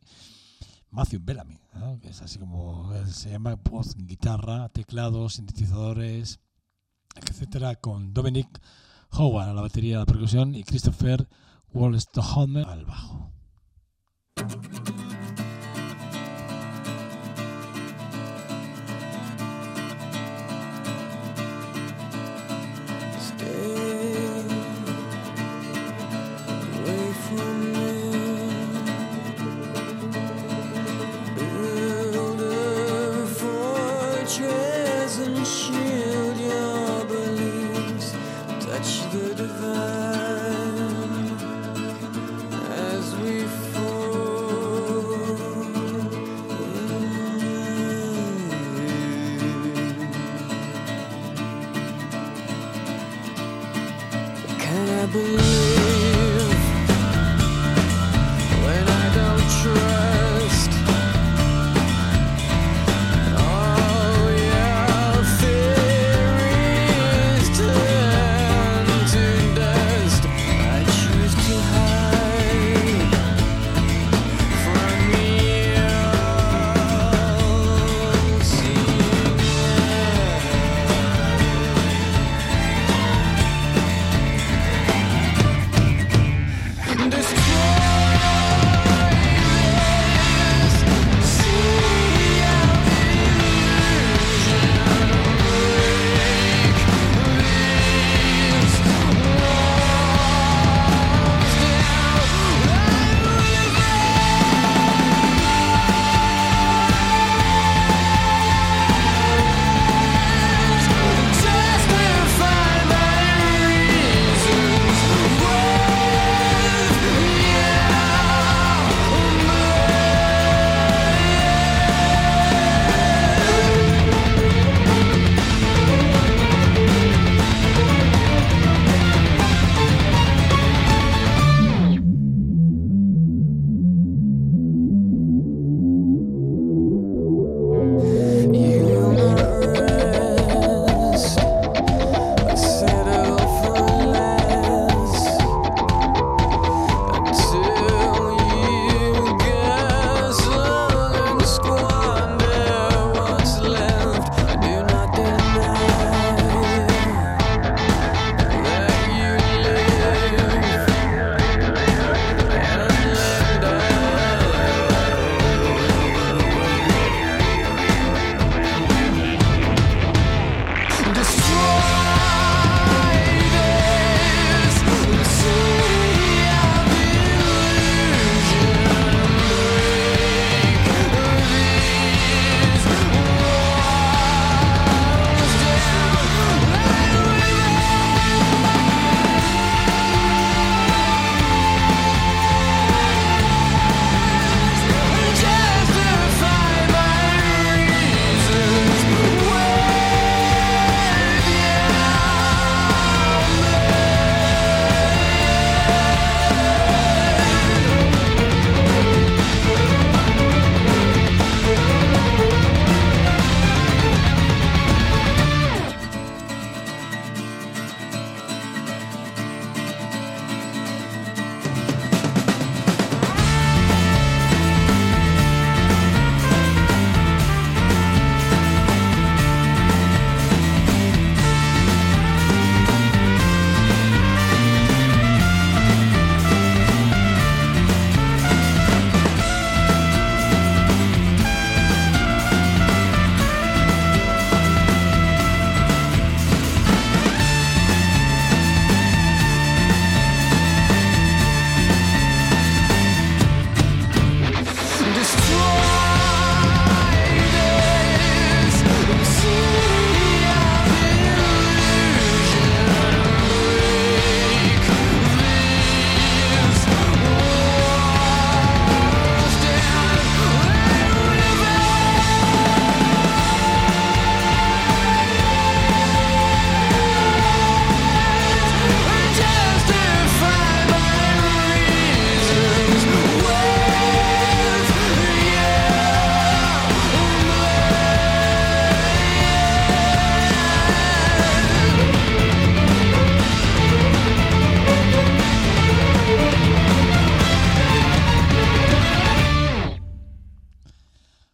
Matthew 0.90 1.22
Bellamy, 1.24 1.62
que 2.02 2.10
es 2.10 2.22
así 2.22 2.40
como 2.40 2.92
se 3.08 3.32
llama, 3.32 3.56
voz, 3.56 3.96
guitarra, 3.96 4.68
teclados, 4.68 5.36
sintetizadores, 5.36 6.42
etcétera, 7.16 7.76
con 7.76 8.14
Dominic 8.14 8.62
Howard 9.12 9.48
a 9.48 9.54
la 9.54 9.62
batería, 9.62 10.00
la 10.00 10.06
percusión 10.06 10.56
y 10.56 10.66
Christopher 10.66 11.26
Wolstenholme 11.74 12.64
al 12.64 12.86
bajo. 12.86 13.32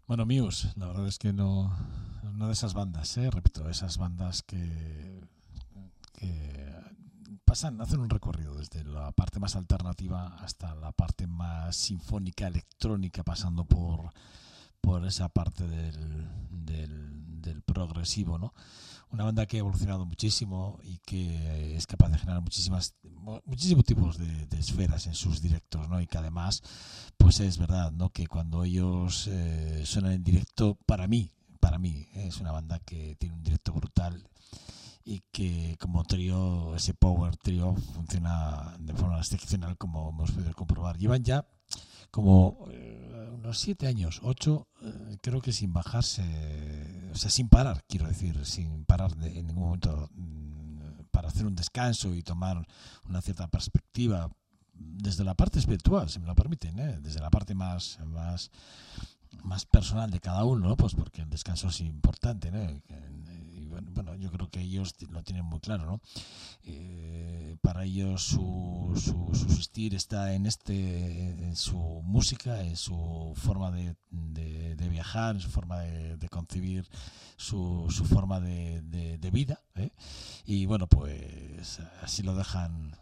Muse, 0.08 0.72
la 0.78 0.88
verdad 0.88 1.08
es 1.08 1.20
que 1.20 1.34
no. 1.34 1.76
Una 2.24 2.48
de 2.48 2.54
esas 2.54 2.74
bandas, 2.74 3.18
¿eh? 3.18 3.30
repito, 3.32 3.68
esas 3.68 3.98
bandas 3.98 4.44
que, 4.44 5.22
que 6.14 6.74
pasan, 7.44 7.82
hacen 7.82 8.00
un 8.00 8.10
recorrido 8.10 8.56
desde 8.56 8.84
la 8.84 9.12
parte 9.12 9.40
más 9.40 9.56
alternativa 9.56 10.38
hasta 10.40 10.76
la 10.76 10.92
parte 10.92 11.26
más 11.26 11.76
sinfónica, 11.76 12.48
electrónica, 12.48 13.24
pasando 13.24 13.66
por, 13.66 14.12
por 14.82 15.06
esa 15.06 15.30
parte 15.30 15.68
del, 15.68 16.28
del, 16.52 17.42
del 17.42 17.62
progresivo, 17.64 18.38
¿no? 18.38 18.54
Una 19.12 19.24
banda 19.24 19.46
que 19.46 19.58
ha 19.58 19.60
evolucionado 19.60 20.06
muchísimo 20.06 20.80
y 20.84 21.00
que 21.00 21.76
es 21.76 21.88
capaz 21.88 22.10
de 22.10 22.18
generar 22.18 22.42
muchísimas 22.42 22.96
muchísimos 23.46 23.86
tipos 23.86 24.18
de, 24.18 24.48
esferas 24.58 25.08
en 25.08 25.16
sus 25.16 25.42
directos 25.42 25.88
no 25.90 26.02
y 26.02 26.08
que 26.08 26.18
además 26.18 26.62
pues 27.18 27.40
es 27.40 27.58
verdad 27.58 27.92
no 27.92 28.10
que 28.10 28.28
cuando 28.28 28.64
ellos 28.64 29.28
eh, 29.28 29.84
suenan 29.86 30.14
en 30.14 30.24
directo 30.24 30.78
para 30.86 31.08
mí 31.08 31.32
para 31.60 31.78
mí 31.78 32.08
es 32.14 32.40
una 32.40 32.52
banda 32.52 32.80
que 32.80 33.16
tiene 33.16 33.36
un 33.36 33.44
directo 33.44 33.74
brutal 33.74 34.28
y 35.08 35.22
que 35.32 35.78
como 35.80 36.04
trío 36.04 36.76
ese 36.76 36.94
power 36.94 37.38
trío 37.38 37.76
funciona 37.94 38.76
de 38.78 38.94
forma 38.94 39.18
excepcional 39.20 39.78
como 39.78 40.10
hemos 40.10 40.32
podido 40.32 40.54
comprobar. 40.54 40.98
Llevan 40.98 41.24
ya 41.24 41.48
como 42.12 42.68
eh, 42.72 43.30
unos 43.34 43.60
siete 43.60 43.88
años, 43.88 44.22
ocho, 44.24 44.68
eh, 44.82 45.18
creo 45.22 45.42
que 45.42 45.52
sin 45.52 45.74
bajarse, 45.74 46.24
o 47.12 47.16
sea, 47.16 47.30
sin 47.30 47.50
parar, 47.50 47.84
quiero 47.88 48.08
decir, 48.08 48.46
sin 48.46 48.86
parar 48.86 49.16
de, 49.16 49.40
en 49.40 49.48
ningún 49.48 49.64
momento 49.64 50.10
mm, 50.14 51.06
para 51.12 51.30
hacer 51.30 51.46
un 51.46 51.56
descanso 51.56 52.14
y 52.14 52.24
tomar 52.24 52.66
una 53.08 53.22
cierta 53.22 53.48
perspectiva 53.48 54.30
desde 54.74 55.24
la 55.24 55.34
parte 55.34 55.60
espiritual, 55.60 56.10
si 56.10 56.20
me 56.20 56.28
lo 56.28 56.36
permiten, 56.36 56.80
¿eh? 56.80 57.00
desde 57.02 57.20
la 57.20 57.30
parte 57.30 57.56
más, 57.56 58.00
más, 58.06 58.52
más 59.44 59.66
personal 59.66 60.12
de 60.12 60.20
cada 60.20 60.44
uno, 60.44 60.68
¿no? 60.68 60.78
pues 60.78 60.94
porque 60.94 61.22
el 61.22 61.30
descanso 61.30 61.70
es 61.70 61.82
importante, 61.82 62.52
¿no? 62.52 62.60
Bueno, 63.82 64.16
yo 64.16 64.32
creo 64.32 64.50
que 64.50 64.62
ellos 64.62 64.96
lo 65.10 65.24
tienen 65.24 65.46
muy 65.46 65.60
claro, 65.60 65.86
¿no? 65.86 66.02
Eh, 66.64 67.58
para 67.62 67.86
ellos 67.86 68.24
su, 68.24 68.94
su, 68.96 69.36
su, 69.36 69.46
existir 69.46 69.96
está 69.96 70.34
en 70.34 70.46
este, 70.46 71.30
en 71.30 71.56
su 71.56 71.78
música, 71.78 72.62
en 72.64 72.76
su 72.76 73.34
forma 73.36 73.72
de, 73.72 73.96
de, 74.12 74.76
de 74.76 74.90
viajar, 74.90 75.36
en 75.36 75.42
su 75.42 75.50
forma 75.50 75.80
de, 75.80 76.18
de 76.18 76.30
concebir 76.30 76.88
su, 77.38 77.88
su 77.90 78.06
forma 78.06 78.40
de, 78.40 78.82
vida, 79.32 79.62
¿eh? 79.76 79.92
y 80.46 80.66
bueno, 80.66 80.88
pues 80.88 81.80
así 82.02 82.24
lo 82.24 82.34
dejan 82.34 82.96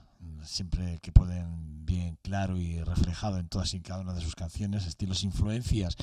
siempre 0.43 0.99
que 1.01 1.11
pueden 1.11 1.85
bien 1.85 2.17
claro 2.23 2.57
y 2.57 2.81
reflejado 2.83 3.37
en 3.37 3.47
todas 3.47 3.73
y 3.73 3.79
cada 3.79 4.01
una 4.01 4.13
de 4.13 4.21
sus 4.21 4.35
canciones, 4.35 4.87
estilos, 4.87 5.23
influencias 5.23 5.95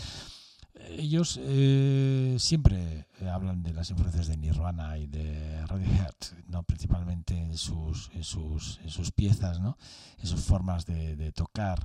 ellos 0.91 1.39
eh, 1.43 2.37
siempre 2.39 3.07
hablan 3.31 3.63
de 3.63 3.73
las 3.73 3.91
influencias 3.91 4.29
de 4.29 4.37
Nirvana 4.37 4.99
y 4.99 5.07
de 5.07 5.67
Radiohead, 5.67 6.15
¿no? 6.49 6.63
principalmente 6.65 7.37
en 7.37 7.57
sus, 7.57 8.11
en 8.15 8.25
sus, 8.25 8.81
en 8.83 8.91
sus 8.91 9.13
piezas, 9.13 9.61
¿no? 9.61 9.77
en 10.19 10.27
sus 10.27 10.41
formas 10.41 10.87
de, 10.87 11.17
de 11.17 11.33
tocar. 11.33 11.85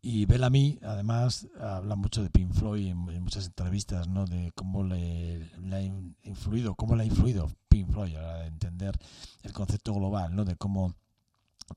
Y 0.00 0.26
Bellamy, 0.26 0.78
además, 0.82 1.48
habla 1.60 1.96
mucho 1.96 2.22
de 2.22 2.30
Pink 2.30 2.52
Floyd 2.52 2.86
en, 2.86 3.08
en 3.08 3.22
muchas 3.22 3.46
entrevistas, 3.46 4.08
¿no? 4.08 4.26
de 4.26 4.52
cómo 4.54 4.84
le, 4.84 5.50
le, 5.58 5.76
ha 5.76 5.82
influido, 5.82 6.76
cómo 6.76 6.94
le 6.94 7.02
ha 7.02 7.06
influido 7.06 7.50
Pink 7.68 7.90
Floyd 7.90 8.14
a 8.16 8.46
entender 8.46 8.96
el 9.42 9.52
concepto 9.52 9.94
global, 9.94 10.34
¿no? 10.36 10.44
de 10.44 10.56
cómo 10.56 10.94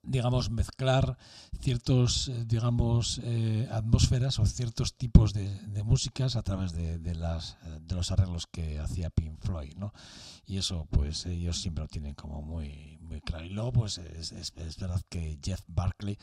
digamos, 0.03 0.49
mezclar 0.49 1.17
ciertos, 1.59 2.27
eh, 2.29 2.45
digamos, 2.45 3.19
eh, 3.23 3.67
atmósferas 3.71 4.39
o 4.39 4.45
ciertos 4.45 4.95
tipos 4.95 5.33
de, 5.33 5.47
de 5.67 5.83
músicas 5.83 6.35
a 6.35 6.41
través 6.43 6.73
de, 6.73 6.97
de, 6.99 7.15
las, 7.15 7.57
eh, 7.65 7.79
de 7.81 7.95
los 7.95 8.11
arreglos 8.11 8.47
que 8.47 8.79
hacía 8.79 9.09
Pink 9.09 9.39
Floyd, 9.39 9.75
¿no? 9.77 9.93
Y 10.45 10.57
eso, 10.57 10.87
pues, 10.89 11.25
ellos 11.25 11.61
siempre 11.61 11.83
lo 11.83 11.87
tienen 11.87 12.13
como 12.15 12.41
muy, 12.41 12.97
muy 13.01 13.21
claro. 13.21 13.45
Y 13.45 13.49
luego, 13.49 13.71
pues, 13.73 13.97
es, 13.99 14.31
es, 14.31 14.53
es 14.55 14.77
verdad 14.77 15.01
que 15.09 15.37
Jeff 15.43 15.61
Barkley 15.67 16.17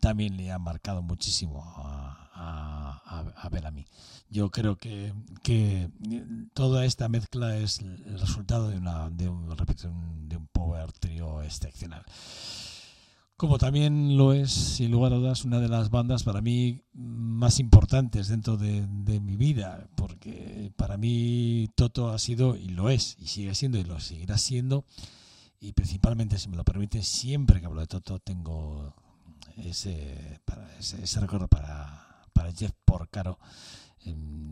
también 0.00 0.36
le 0.36 0.52
ha 0.52 0.58
marcado 0.58 1.02
muchísimo 1.02 1.62
a, 1.64 2.30
a, 2.34 3.20
a 3.36 3.48
Bellamy. 3.48 3.86
Yo 4.28 4.50
creo 4.50 4.76
que, 4.76 5.12
que 5.42 5.90
toda 6.52 6.84
esta 6.84 7.08
mezcla 7.08 7.56
es 7.56 7.80
el 7.80 8.18
resultado 8.18 8.68
de, 8.68 8.78
una, 8.78 9.10
de, 9.10 9.28
un, 9.28 9.56
repito, 9.56 9.88
de 10.28 10.36
un 10.36 10.46
power 10.48 10.92
trio 10.92 11.42
excepcional. 11.42 12.04
Como 13.36 13.58
también 13.58 14.16
lo 14.16 14.32
es, 14.32 14.50
sin 14.50 14.90
lugar 14.90 15.12
a 15.12 15.16
dudas, 15.16 15.44
una 15.44 15.60
de 15.60 15.68
las 15.68 15.90
bandas 15.90 16.22
para 16.22 16.40
mí 16.40 16.80
más 16.94 17.60
importantes 17.60 18.28
dentro 18.28 18.56
de, 18.56 18.86
de, 18.88 19.20
mi 19.20 19.36
vida, 19.36 19.88
porque 19.94 20.72
para 20.76 20.96
mí 20.96 21.68
Toto 21.74 22.08
ha 22.08 22.18
sido 22.18 22.56
y 22.56 22.68
lo 22.68 22.88
es, 22.88 23.14
y 23.18 23.26
sigue 23.26 23.54
siendo 23.54 23.76
y 23.76 23.84
lo 23.84 24.00
seguirá 24.00 24.38
siendo, 24.38 24.86
y 25.60 25.72
principalmente, 25.72 26.38
si 26.38 26.48
me 26.48 26.56
lo 26.56 26.64
permite, 26.64 27.02
siempre 27.02 27.60
que 27.60 27.66
hablo 27.66 27.82
de 27.82 27.86
Toto 27.88 28.20
tengo 28.20 28.94
ese, 29.58 30.40
ese 31.02 31.20
recuerdo 31.20 31.46
para, 31.46 32.24
para 32.32 32.52
Jeff 32.52 32.72
Porcaro, 32.86 33.38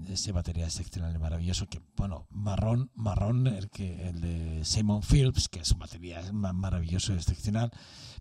ese 0.08 0.32
batería 0.32 0.64
excepcional 0.64 1.14
y 1.14 1.18
maravilloso 1.18 1.66
que 1.66 1.80
bueno 1.96 2.26
marrón 2.30 2.90
marrón 2.94 3.46
el 3.46 3.70
que 3.70 4.08
el 4.08 4.20
de 4.20 4.64
Simon 4.64 5.00
Phillips 5.02 5.48
que 5.48 5.60
es 5.60 5.70
un 5.70 5.78
batería 5.78 6.20
maravilloso 6.32 7.12
y 7.12 7.16
excepcional 7.16 7.70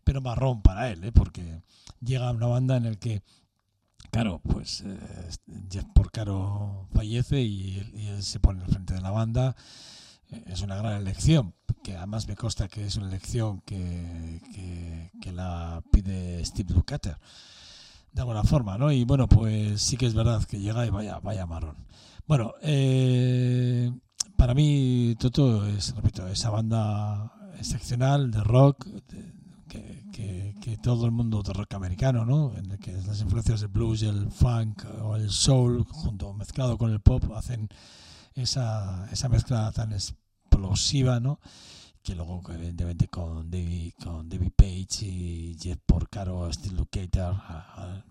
pero 0.04 0.22
marrón 0.22 0.62
para 0.62 0.90
él 0.90 1.04
¿eh? 1.04 1.12
porque 1.12 1.62
llega 2.02 2.32
una 2.32 2.48
banda 2.48 2.78
en 2.78 2.86
el 2.86 3.00
que 3.00 3.24
claro 4.12 4.40
pues 4.40 4.82
eh, 4.86 4.98
Jeff 5.72 5.86
Porcaro 5.94 6.88
fallece 6.94 7.42
y, 7.42 7.78
él 8.08 8.24
se 8.24 8.40
pone 8.40 8.64
al 8.64 8.70
frente 8.70 8.94
de 8.94 9.02
la 9.02 9.12
banda 9.12 9.56
es 10.48 10.62
una 10.62 10.76
gran 10.76 10.94
elección 11.02 11.54
que 11.84 11.98
además 11.98 12.28
me 12.28 12.36
consta 12.36 12.68
que 12.68 12.86
es 12.86 12.96
una 12.96 13.08
elección 13.08 13.62
que, 13.62 14.42
que, 15.22 15.32
la 15.32 15.84
pide 15.92 16.44
Steve 16.46 16.74
Lukather 16.74 17.18
de 18.14 18.22
alguna 18.22 18.44
forma, 18.44 18.78
¿no? 18.78 18.92
Y 18.92 19.04
bueno, 19.04 19.28
pues 19.28 19.82
sí 19.82 19.98
que 19.98 20.06
es 20.06 20.14
verdad 20.14 20.44
que 20.44 20.60
llega 20.60 20.86
y 20.86 20.90
vaya, 20.90 21.20
vaya 21.20 21.46
marrón. 21.46 21.76
Bueno, 22.28 22.54
eh, 22.62 23.92
para 24.38 24.54
mí 24.54 25.16
Toto 25.20 25.66
es, 25.68 25.96
repito, 25.96 26.28
esa 26.28 26.50
banda 26.50 27.34
excepcional 27.58 28.32
de 28.32 28.44
rock 28.44 28.88
que, 30.12 30.78
todo 30.82 31.06
el 31.06 31.12
mundo 31.12 31.42
de 31.44 31.54
rock 31.54 31.76
americano, 31.76 32.26
¿no? 32.26 32.54
En 32.58 32.72
el 32.72 32.80
que 32.80 32.92
las 32.92 33.22
influencias 33.22 33.62
del 33.62 33.70
blues, 33.70 34.02
el 34.02 34.30
funk 34.30 34.84
o 35.02 35.16
el 35.16 35.30
soul, 35.30 35.86
junto 35.90 36.34
mezclado 36.34 36.78
con 36.78 36.92
el 36.92 37.00
pop, 37.00 37.24
hacen 37.36 37.70
esa, 38.34 39.08
esa 39.12 39.30
mezcla 39.30 39.72
tan 39.72 39.94
explosiva, 39.94 41.20
¿no? 41.20 41.40
Que 42.04 42.16
luego 42.16 42.42
evidentemente 42.50 43.08
con 43.08 43.50
David, 43.50 43.94
con 44.04 44.28
David 44.28 44.52
Page 44.56 45.06
y 45.06 45.58
Jeff 45.58 45.80
Porcaro, 45.86 46.52
Steve 46.52 46.76
Lukather, 46.76 47.34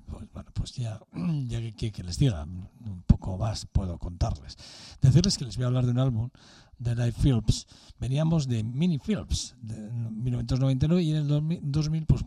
pues, 0.07 0.33
bueno, 0.33 0.51
pues 0.55 0.73
ya, 0.73 0.99
ya 1.47 1.61
que, 1.75 1.93
que, 1.93 2.03
les 2.03 2.19
diga 2.19 2.43
un 2.45 3.03
poco 3.07 3.37
más 3.37 3.67
puedo 3.67 3.99
contarles. 3.99 4.57
Decirles 5.03 5.37
que 5.37 5.45
les 5.45 5.57
voy 5.57 5.65
a 5.65 5.67
hablar 5.67 5.85
de 5.85 5.93
un 5.93 5.99
álbum 5.99 6.31
de 6.79 6.97
Live 6.97 7.15
Phillips. 7.23 7.67
Veníamos 7.99 8.49
de 8.49 8.65
Mini 8.65 8.99
Phillips 8.99 9.55
de 9.61 9.77
1999 9.77 11.03
y 11.03 11.11
en 11.11 11.17
el 11.17 11.61
2000 11.63 12.07
pues, 12.07 12.23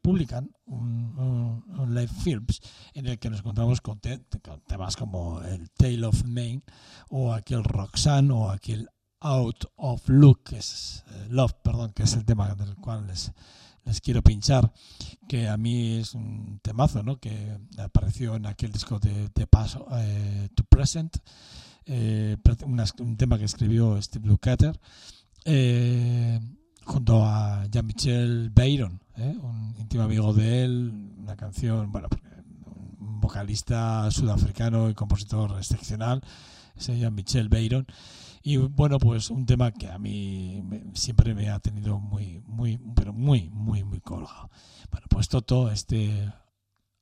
publican 0.00 0.50
un, 0.64 1.18
un, 1.18 1.64
un 1.78 2.08
Phillips 2.24 2.60
en 2.94 3.06
el 3.06 3.18
que 3.18 3.28
nos 3.28 3.40
encontramos 3.40 3.82
con, 3.82 4.00
te, 4.00 4.20
con 4.42 4.60
temas 4.62 4.96
como 4.96 5.42
el 5.42 5.70
Tale 5.70 6.06
of 6.06 6.24
Maine 6.24 6.62
o 7.10 7.34
aquel 7.34 7.62
Roxanne 7.62 8.32
o 8.32 8.50
aquel 8.50 8.88
Out 9.20 9.66
of 9.76 10.08
Look, 10.08 10.44
que 10.44 10.58
es 10.58 11.04
eh, 11.10 11.26
Love, 11.30 11.54
perdón, 11.62 11.92
que 11.92 12.04
es 12.04 12.14
el 12.14 12.24
tema 12.24 12.54
del 12.54 12.74
cual 12.76 13.06
les, 13.06 13.32
les 13.84 14.00
quiero 14.00 14.22
pinchar, 14.22 14.72
que 15.28 15.48
a 15.48 15.56
mí 15.56 15.98
es 15.98 16.14
un 16.14 16.60
temazo, 16.62 17.02
¿no? 17.02 17.18
Que 17.18 17.58
apareció 17.78 18.34
en 18.34 18.46
aquel 18.46 18.72
disco 18.72 18.98
de, 18.98 19.28
de 19.34 19.46
Paso 19.46 19.86
eh, 19.92 20.48
to 20.54 20.64
Present, 20.64 21.18
eh, 21.86 22.36
una, 22.64 22.84
un 23.00 23.16
tema 23.16 23.38
que 23.38 23.44
escribió 23.44 24.00
Steve 24.00 24.28
Lukather, 24.28 24.78
eh, 25.44 26.40
junto 26.84 27.24
a 27.24 27.66
Jean-Michel 27.66 28.50
Bayron, 28.50 29.00
¿eh? 29.16 29.36
un 29.40 29.74
íntimo 29.78 30.02
amigo 30.04 30.32
de 30.32 30.64
él, 30.64 31.14
una 31.18 31.36
canción, 31.36 31.90
bueno, 31.92 32.08
un 33.00 33.20
vocalista 33.20 34.10
sudafricano 34.10 34.90
y 34.90 34.94
compositor 34.94 35.56
excepcional, 35.58 36.22
ese 36.76 36.98
Jean-Michel 36.98 37.48
Bayron, 37.48 37.86
y 38.42 38.56
bueno, 38.56 38.98
pues 38.98 39.30
un 39.30 39.44
tema 39.44 39.70
que 39.72 39.88
a 39.88 39.98
mí 39.98 40.62
siempre 40.94 41.34
me 41.34 41.50
ha 41.50 41.60
tenido 41.60 41.98
muy, 41.98 42.40
muy, 42.46 42.78
pero 42.94 43.12
muy, 43.12 43.50
muy, 43.50 43.84
muy 43.84 44.00
colgado. 44.00 44.50
Bueno, 44.90 45.06
pues 45.10 45.28
Toto, 45.28 45.70
este 45.70 46.32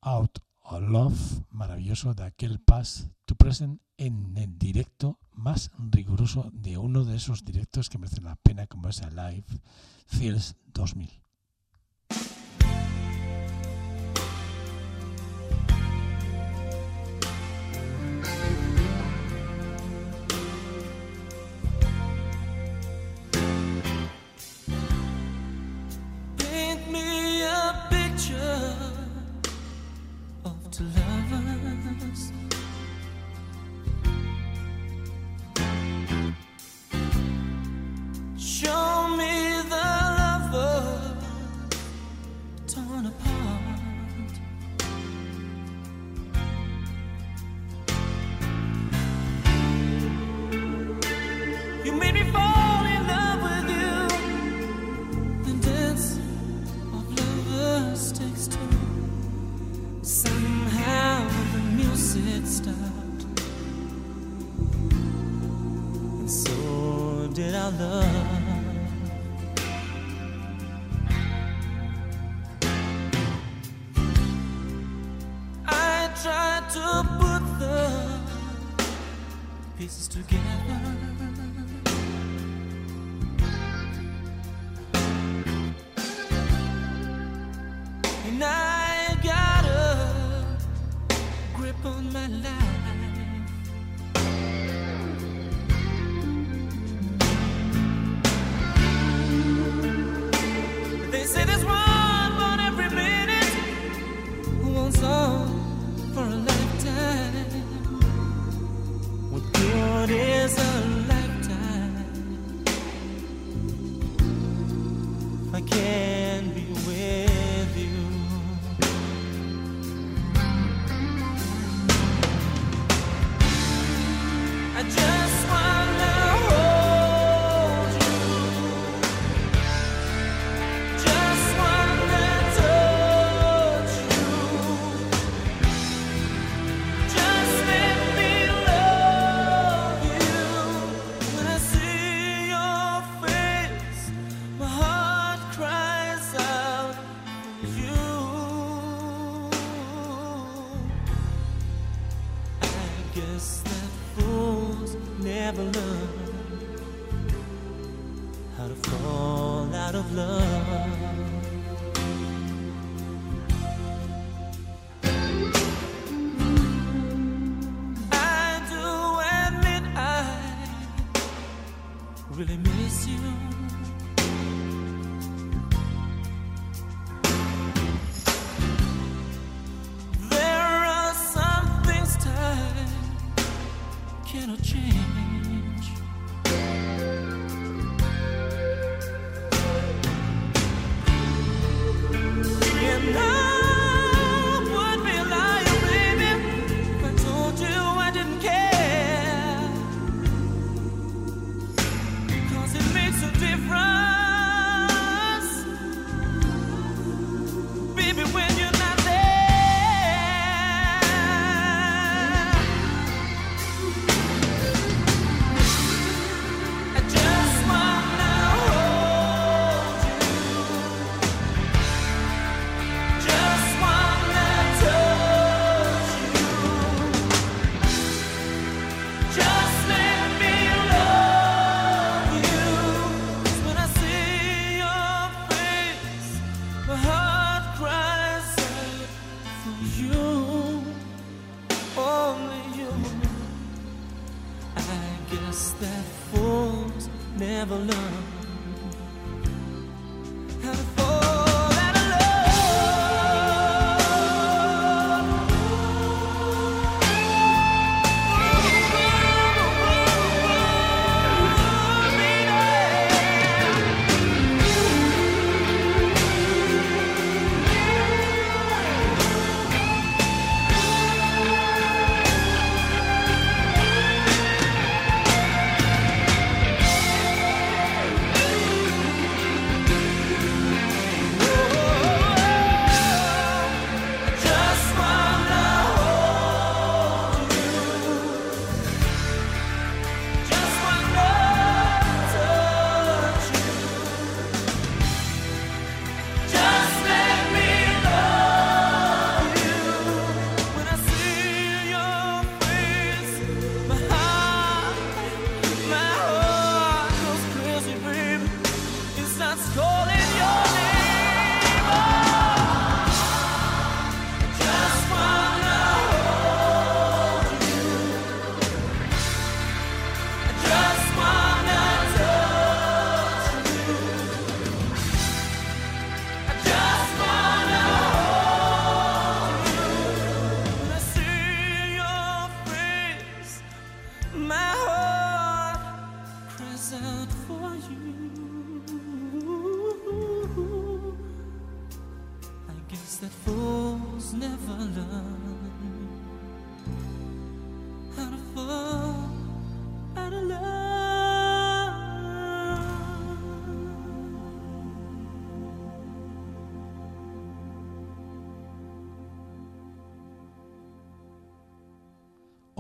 Out 0.01 0.39
of 0.63 0.83
Love, 0.83 1.43
maravilloso, 1.51 2.15
de 2.15 2.25
aquel 2.25 2.61
Past 2.61 3.09
to 3.25 3.35
Present 3.37 3.81
en 3.97 4.37
el 4.37 4.59
directo 4.59 5.19
más 5.33 5.71
riguroso 5.79 6.51
de 6.53 6.77
uno 6.77 7.05
de 7.05 7.17
esos 7.17 7.45
directos 7.45 7.89
que 7.89 7.99
merecen 7.99 8.25
la 8.25 8.37
pena, 8.37 8.67
como 8.67 8.89
es 8.89 9.01
el 9.01 9.15
Live 9.15 9.47
Feels 10.07 10.57
2000. 10.73 11.28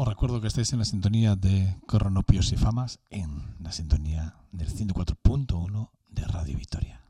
Os 0.00 0.06
recuerdo 0.06 0.40
que 0.40 0.46
estáis 0.46 0.72
en 0.72 0.78
la 0.78 0.84
sintonía 0.84 1.34
de 1.34 1.74
Cronopios 1.88 2.52
y 2.52 2.56
Famas, 2.56 3.00
en 3.10 3.56
la 3.58 3.72
sintonía 3.72 4.36
del 4.52 4.68
104.1 4.68 5.90
de 6.08 6.24
Radio 6.24 6.56
Victoria. 6.56 7.00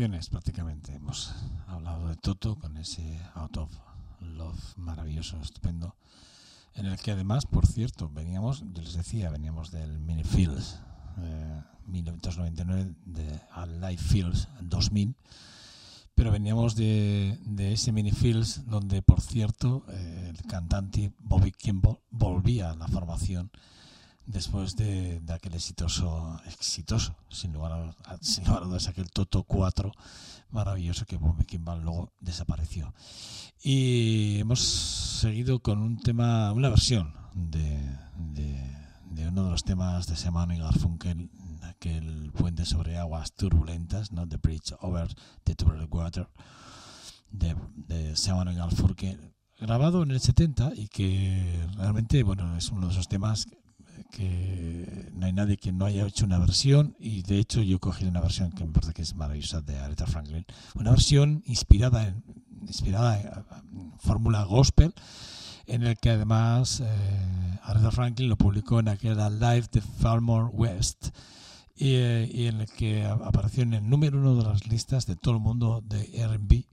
Canciones 0.00 0.30
prácticamente. 0.30 0.94
Hemos 0.94 1.34
hablado 1.66 2.08
de 2.08 2.16
Toto 2.16 2.56
con 2.58 2.78
ese 2.78 3.20
Out 3.34 3.58
of 3.58 3.70
Love 4.20 4.78
maravilloso, 4.78 5.38
estupendo. 5.42 5.94
En 6.74 6.86
el 6.86 6.98
que 6.98 7.10
además, 7.10 7.44
por 7.44 7.66
cierto, 7.66 8.08
veníamos, 8.08 8.64
yo 8.72 8.80
les 8.80 8.94
decía, 8.94 9.28
veníamos 9.28 9.70
del 9.70 9.98
Mini 9.98 10.24
Fields 10.24 10.80
eh, 11.18 11.62
1999 11.84 12.94
de 13.04 13.40
a 13.50 13.66
Live 13.66 13.98
Fields 13.98 14.48
2000 14.62 15.14
pero 16.14 16.30
veníamos 16.30 16.76
de, 16.76 17.38
de 17.44 17.74
ese 17.74 17.92
mini 17.92 18.10
Fields 18.10 18.66
donde 18.66 19.02
por 19.02 19.20
cierto 19.20 19.84
eh, 19.90 20.32
el 20.34 20.42
cantante 20.46 21.12
Bobby 21.18 21.52
Kimball 21.52 21.98
volvía 22.10 22.70
a 22.70 22.74
la 22.74 22.88
formación 22.88 23.50
después 24.30 24.76
de, 24.76 25.20
de 25.20 25.32
aquel 25.32 25.54
exitoso 25.54 26.40
exitoso 26.46 27.16
sin 27.28 27.52
lugar 27.52 27.94
a, 28.04 28.18
sin 28.20 28.44
lugar 28.44 28.62
a 28.62 28.66
dudas 28.66 28.88
aquel 28.88 29.10
Toto 29.10 29.42
4 29.44 29.92
maravilloso 30.50 31.04
que 31.04 31.16
Bobby 31.16 31.44
Kimball 31.44 31.82
luego 31.82 32.12
desapareció 32.20 32.94
y 33.62 34.38
hemos 34.38 34.60
seguido 34.60 35.60
con 35.60 35.80
un 35.82 36.00
tema 36.00 36.52
una 36.52 36.68
versión 36.68 37.14
de, 37.34 37.98
de, 38.16 39.28
uno 39.28 39.44
de 39.44 39.50
los 39.50 39.64
temas 39.64 40.06
de 40.06 40.16
Simon 40.16 40.52
y 40.52 40.58
Garfunkel 40.58 41.30
aquel 41.62 42.32
puente 42.32 42.64
sobre 42.66 42.98
aguas 42.98 43.32
turbulentas, 43.32 44.12
¿no? 44.12 44.28
The 44.28 44.36
Bridge 44.36 44.74
Over 44.80 45.14
the 45.44 45.54
Turbulent 45.54 45.92
Water, 45.92 46.28
de, 47.30 47.56
de 47.74 48.16
Simon 48.16 48.52
y 48.52 48.54
Garfunkel, 48.54 49.34
grabado 49.58 50.02
en 50.02 50.10
el 50.10 50.20
70 50.20 50.72
y 50.74 50.88
que 50.88 51.66
realmente, 51.76 52.22
bueno, 52.22 52.56
es 52.56 52.70
uno 52.70 52.86
de 52.86 52.92
esos 52.92 53.08
temas 53.08 53.46
que 54.10 55.10
no 55.14 55.26
hay 55.26 55.32
nadie 55.32 55.56
que 55.56 55.72
no 55.72 55.84
haya 55.84 56.06
hecho 56.06 56.24
una 56.24 56.38
versión 56.38 56.96
y 56.98 57.22
de 57.22 57.38
hecho 57.38 57.62
yo 57.62 57.76
he 57.76 57.80
cogido 57.80 58.10
una 58.10 58.20
versión 58.20 58.52
que 58.52 58.64
me 58.64 58.72
parece 58.72 58.92
que 58.92 59.02
es 59.02 59.14
maravillosa 59.14 59.60
de 59.60 59.78
Aretha 59.78 60.06
Franklin, 60.06 60.44
una 60.74 60.90
versión 60.90 61.42
inspirada 61.46 62.08
en, 62.08 62.24
inspirada 62.66 63.20
en 63.20 63.92
fórmula 63.98 64.44
gospel 64.44 64.94
en 65.66 65.84
el 65.84 65.96
que 65.98 66.10
además 66.10 66.80
eh, 66.80 67.58
Aretha 67.62 67.90
Franklin 67.90 68.28
lo 68.28 68.36
publicó 68.36 68.80
en 68.80 68.88
aquella 68.88 69.30
Live 69.30 69.68
de 69.72 69.80
Farmore 69.80 70.50
West 70.52 71.08
y, 71.76 71.94
eh, 71.94 72.30
y, 72.32 72.46
en 72.46 72.60
el 72.60 72.70
que 72.70 73.04
apareció 73.04 73.62
en 73.62 73.74
el 73.74 73.88
número 73.88 74.18
uno 74.18 74.36
de 74.36 74.44
las 74.44 74.66
listas 74.66 75.06
de 75.06 75.16
todo 75.16 75.34
el 75.34 75.40
mundo 75.40 75.82
de 75.86 76.10
R&B 76.14 76.66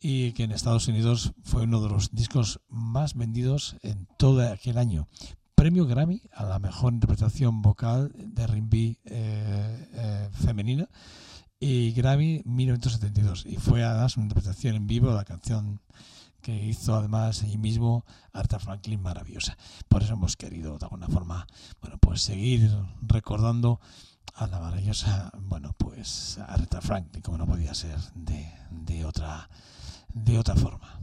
y 0.00 0.32
que 0.32 0.44
en 0.44 0.52
Estados 0.52 0.86
Unidos 0.88 1.32
fue 1.42 1.62
uno 1.62 1.80
de 1.80 1.88
los 1.88 2.12
discos 2.12 2.60
más 2.68 3.14
vendidos 3.14 3.76
en 3.82 4.06
todo 4.16 4.48
aquel 4.48 4.78
año. 4.78 5.08
Premio 5.58 5.86
Grammy 5.86 6.22
a 6.34 6.44
la 6.44 6.60
mejor 6.60 6.92
interpretación 6.92 7.62
vocal 7.62 8.12
de 8.14 8.44
R&B 8.44 8.76
eh, 8.76 9.88
eh, 9.92 10.28
femenina 10.30 10.88
y 11.58 11.90
Grammy 11.94 12.42
1972 12.44 13.44
y 13.44 13.56
fue 13.56 13.82
además 13.82 14.16
una 14.16 14.26
interpretación 14.26 14.76
en 14.76 14.86
vivo 14.86 15.10
de 15.10 15.16
la 15.16 15.24
canción 15.24 15.80
que 16.42 16.54
hizo 16.54 16.94
además 16.94 17.42
allí 17.42 17.58
mismo 17.58 18.04
Arthur 18.32 18.60
Franklin 18.60 19.02
maravillosa. 19.02 19.58
Por 19.88 20.04
eso 20.04 20.12
hemos 20.12 20.36
querido 20.36 20.78
de 20.78 20.84
alguna 20.84 21.08
forma, 21.08 21.44
bueno, 21.80 21.98
pues 21.98 22.22
seguir 22.22 22.70
recordando 23.02 23.80
a 24.34 24.46
la 24.46 24.60
maravillosa, 24.60 25.32
bueno, 25.40 25.74
pues 25.76 26.38
Aretha 26.46 26.80
Franklin, 26.80 27.20
como 27.20 27.36
no 27.36 27.46
podía 27.46 27.74
ser 27.74 27.98
de, 28.14 28.48
de 28.70 29.04
otra 29.04 29.50
de 30.14 30.38
otra 30.38 30.54
forma. 30.54 31.00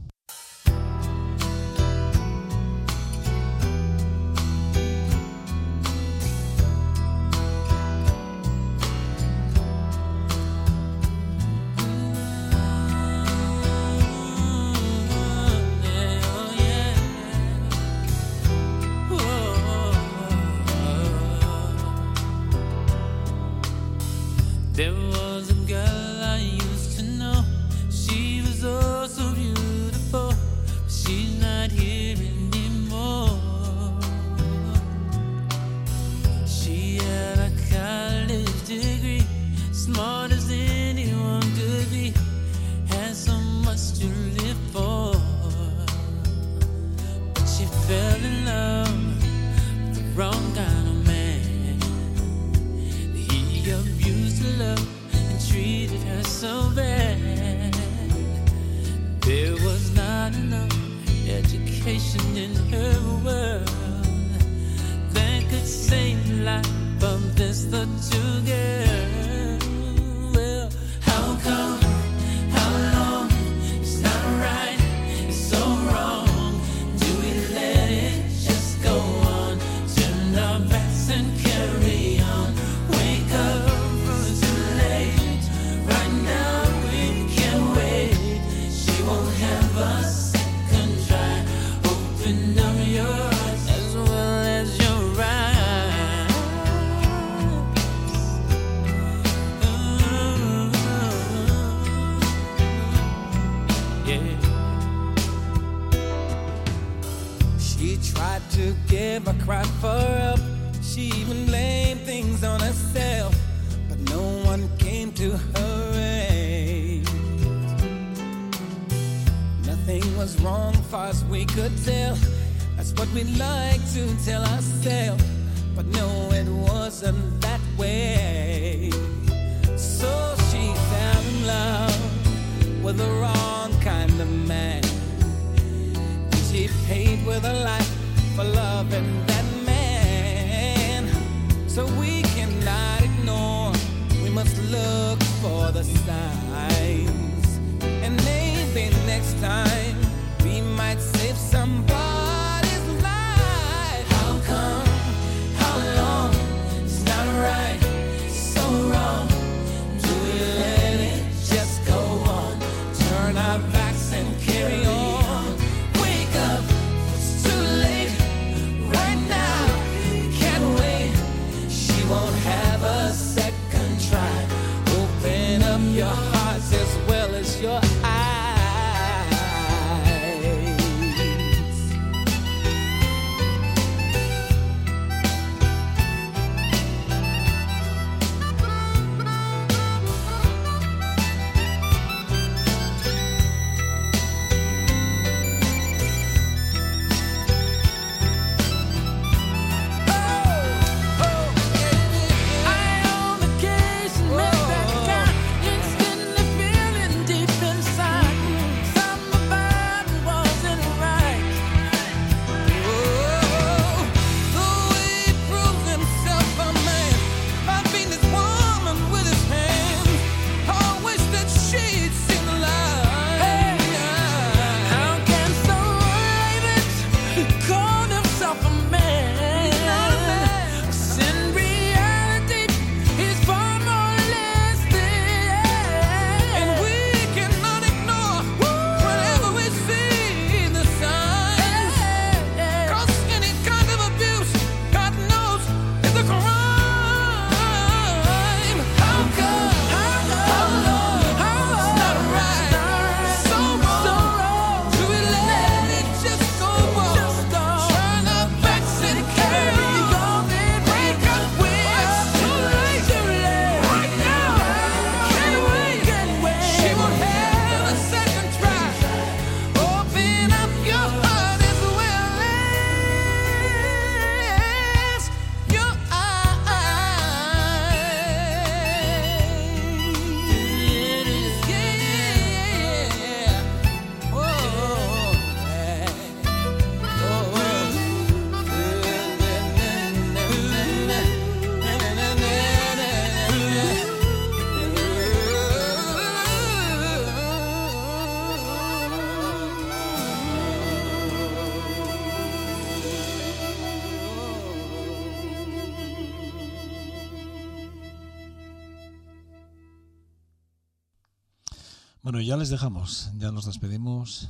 Bueno, 312.26 312.40
ya 312.40 312.56
les 312.56 312.70
dejamos, 312.70 313.30
ya 313.38 313.52
nos 313.52 313.66
despedimos, 313.66 314.48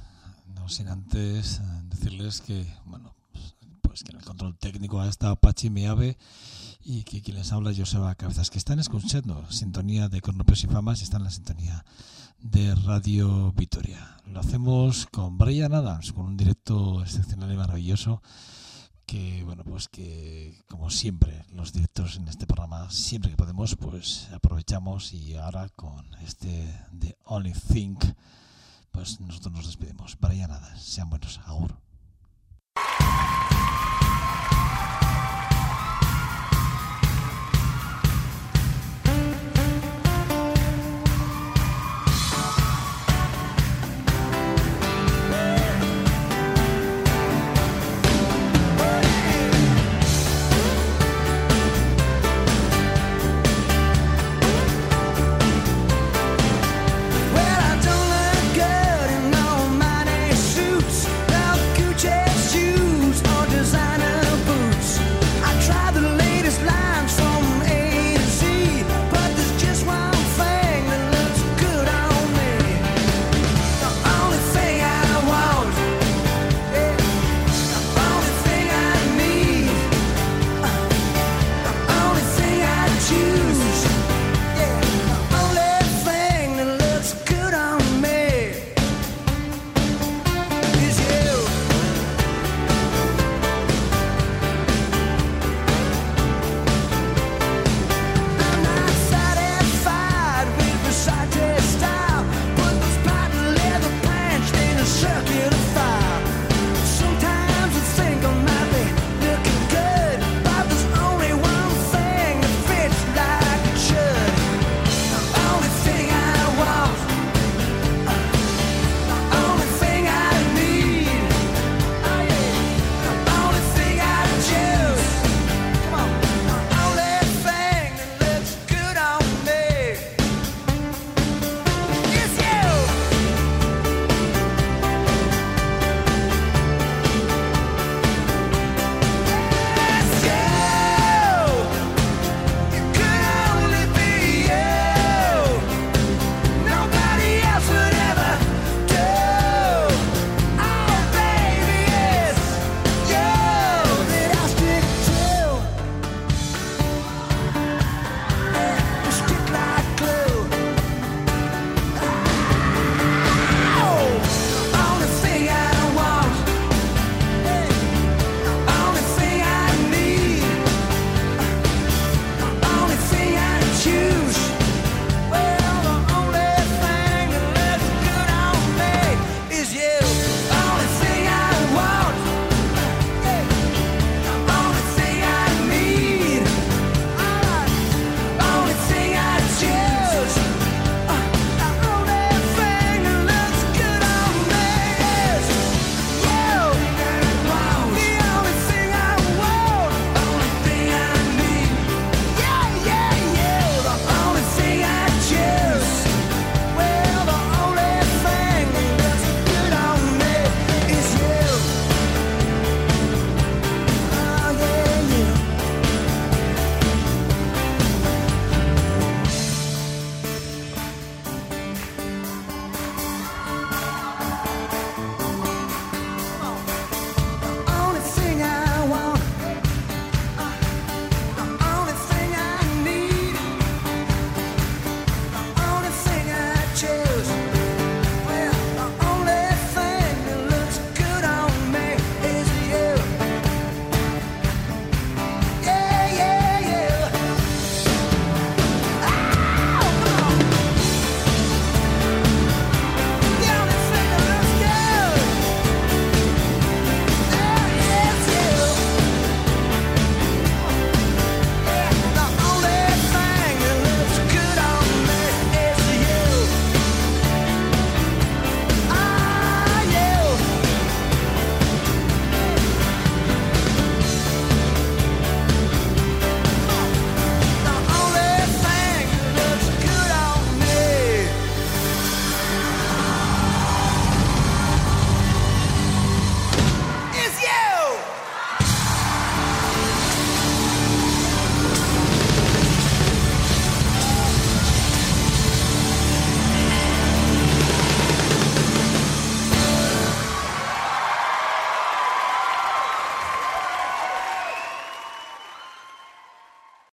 no 0.55 0.67
sin 0.67 0.89
antes 0.89 1.59
eh, 1.59 1.63
decirles 1.91 2.41
que, 2.41 2.67
bueno, 2.87 3.15
pues, 3.83 4.03
que 4.03 4.13
en 4.13 4.17
el 4.17 4.25
control 4.25 4.57
técnico 4.57 4.99
ha 4.99 5.11
estado 5.11 5.37
Pachi 5.37 5.69
Miave 5.69 6.17
y 6.83 7.03
que 7.03 7.21
quien 7.21 7.37
les 7.37 7.53
habla 7.53 7.75
Joseba 7.77 8.15
Cabezas, 8.15 8.49
que 8.49 8.57
están 8.57 8.79
escuchando 8.79 9.45
sintonía 9.51 10.09
de 10.09 10.23
Cornopios 10.23 10.65
y 10.65 10.69
Famas 10.69 11.03
y 11.03 11.05
están 11.05 11.21
en 11.21 11.25
la 11.25 11.31
sintonía 11.31 11.85
de 12.41 12.75
Radio 12.77 13.53
Vitoria. 13.53 14.23
Lo 14.25 14.41
hacemos 14.41 15.05
con 15.13 15.37
Brian 15.37 15.75
Adams, 15.75 16.15
con 16.15 16.25
un 16.25 16.39
directo 16.39 17.03
excepcional 17.03 17.53
y 17.53 17.57
maravilloso 17.59 18.23
que 19.07 19.45
bueno 19.45 19.63
pues 19.65 19.89
que 19.89 20.59
como 20.69 20.91
siempre 20.91 21.45
los 21.53 21.73
directos 21.73 22.17
en 22.17 22.29
este 22.29 22.47
programa 22.47 22.91
siempre 22.91 23.31
que 23.31 23.37
podemos 23.37 23.77
pues 23.77 24.29
aprovechamos 24.35 25.13
y 25.13 25.37
ahora 25.37 25.69
con 25.71 26.15
este 26.17 26.49
de 26.93 27.17
Only 27.25 27.53
Think 27.53 28.05
pues 28.97 29.21
nosotros 29.21 29.53
nos 29.53 29.67
despedimos. 29.67 30.17
Para 30.17 30.33
ya 30.33 30.49
nada 30.49 30.75
sean 30.79 31.11
buenos. 31.11 31.39
Agur. 31.45 31.77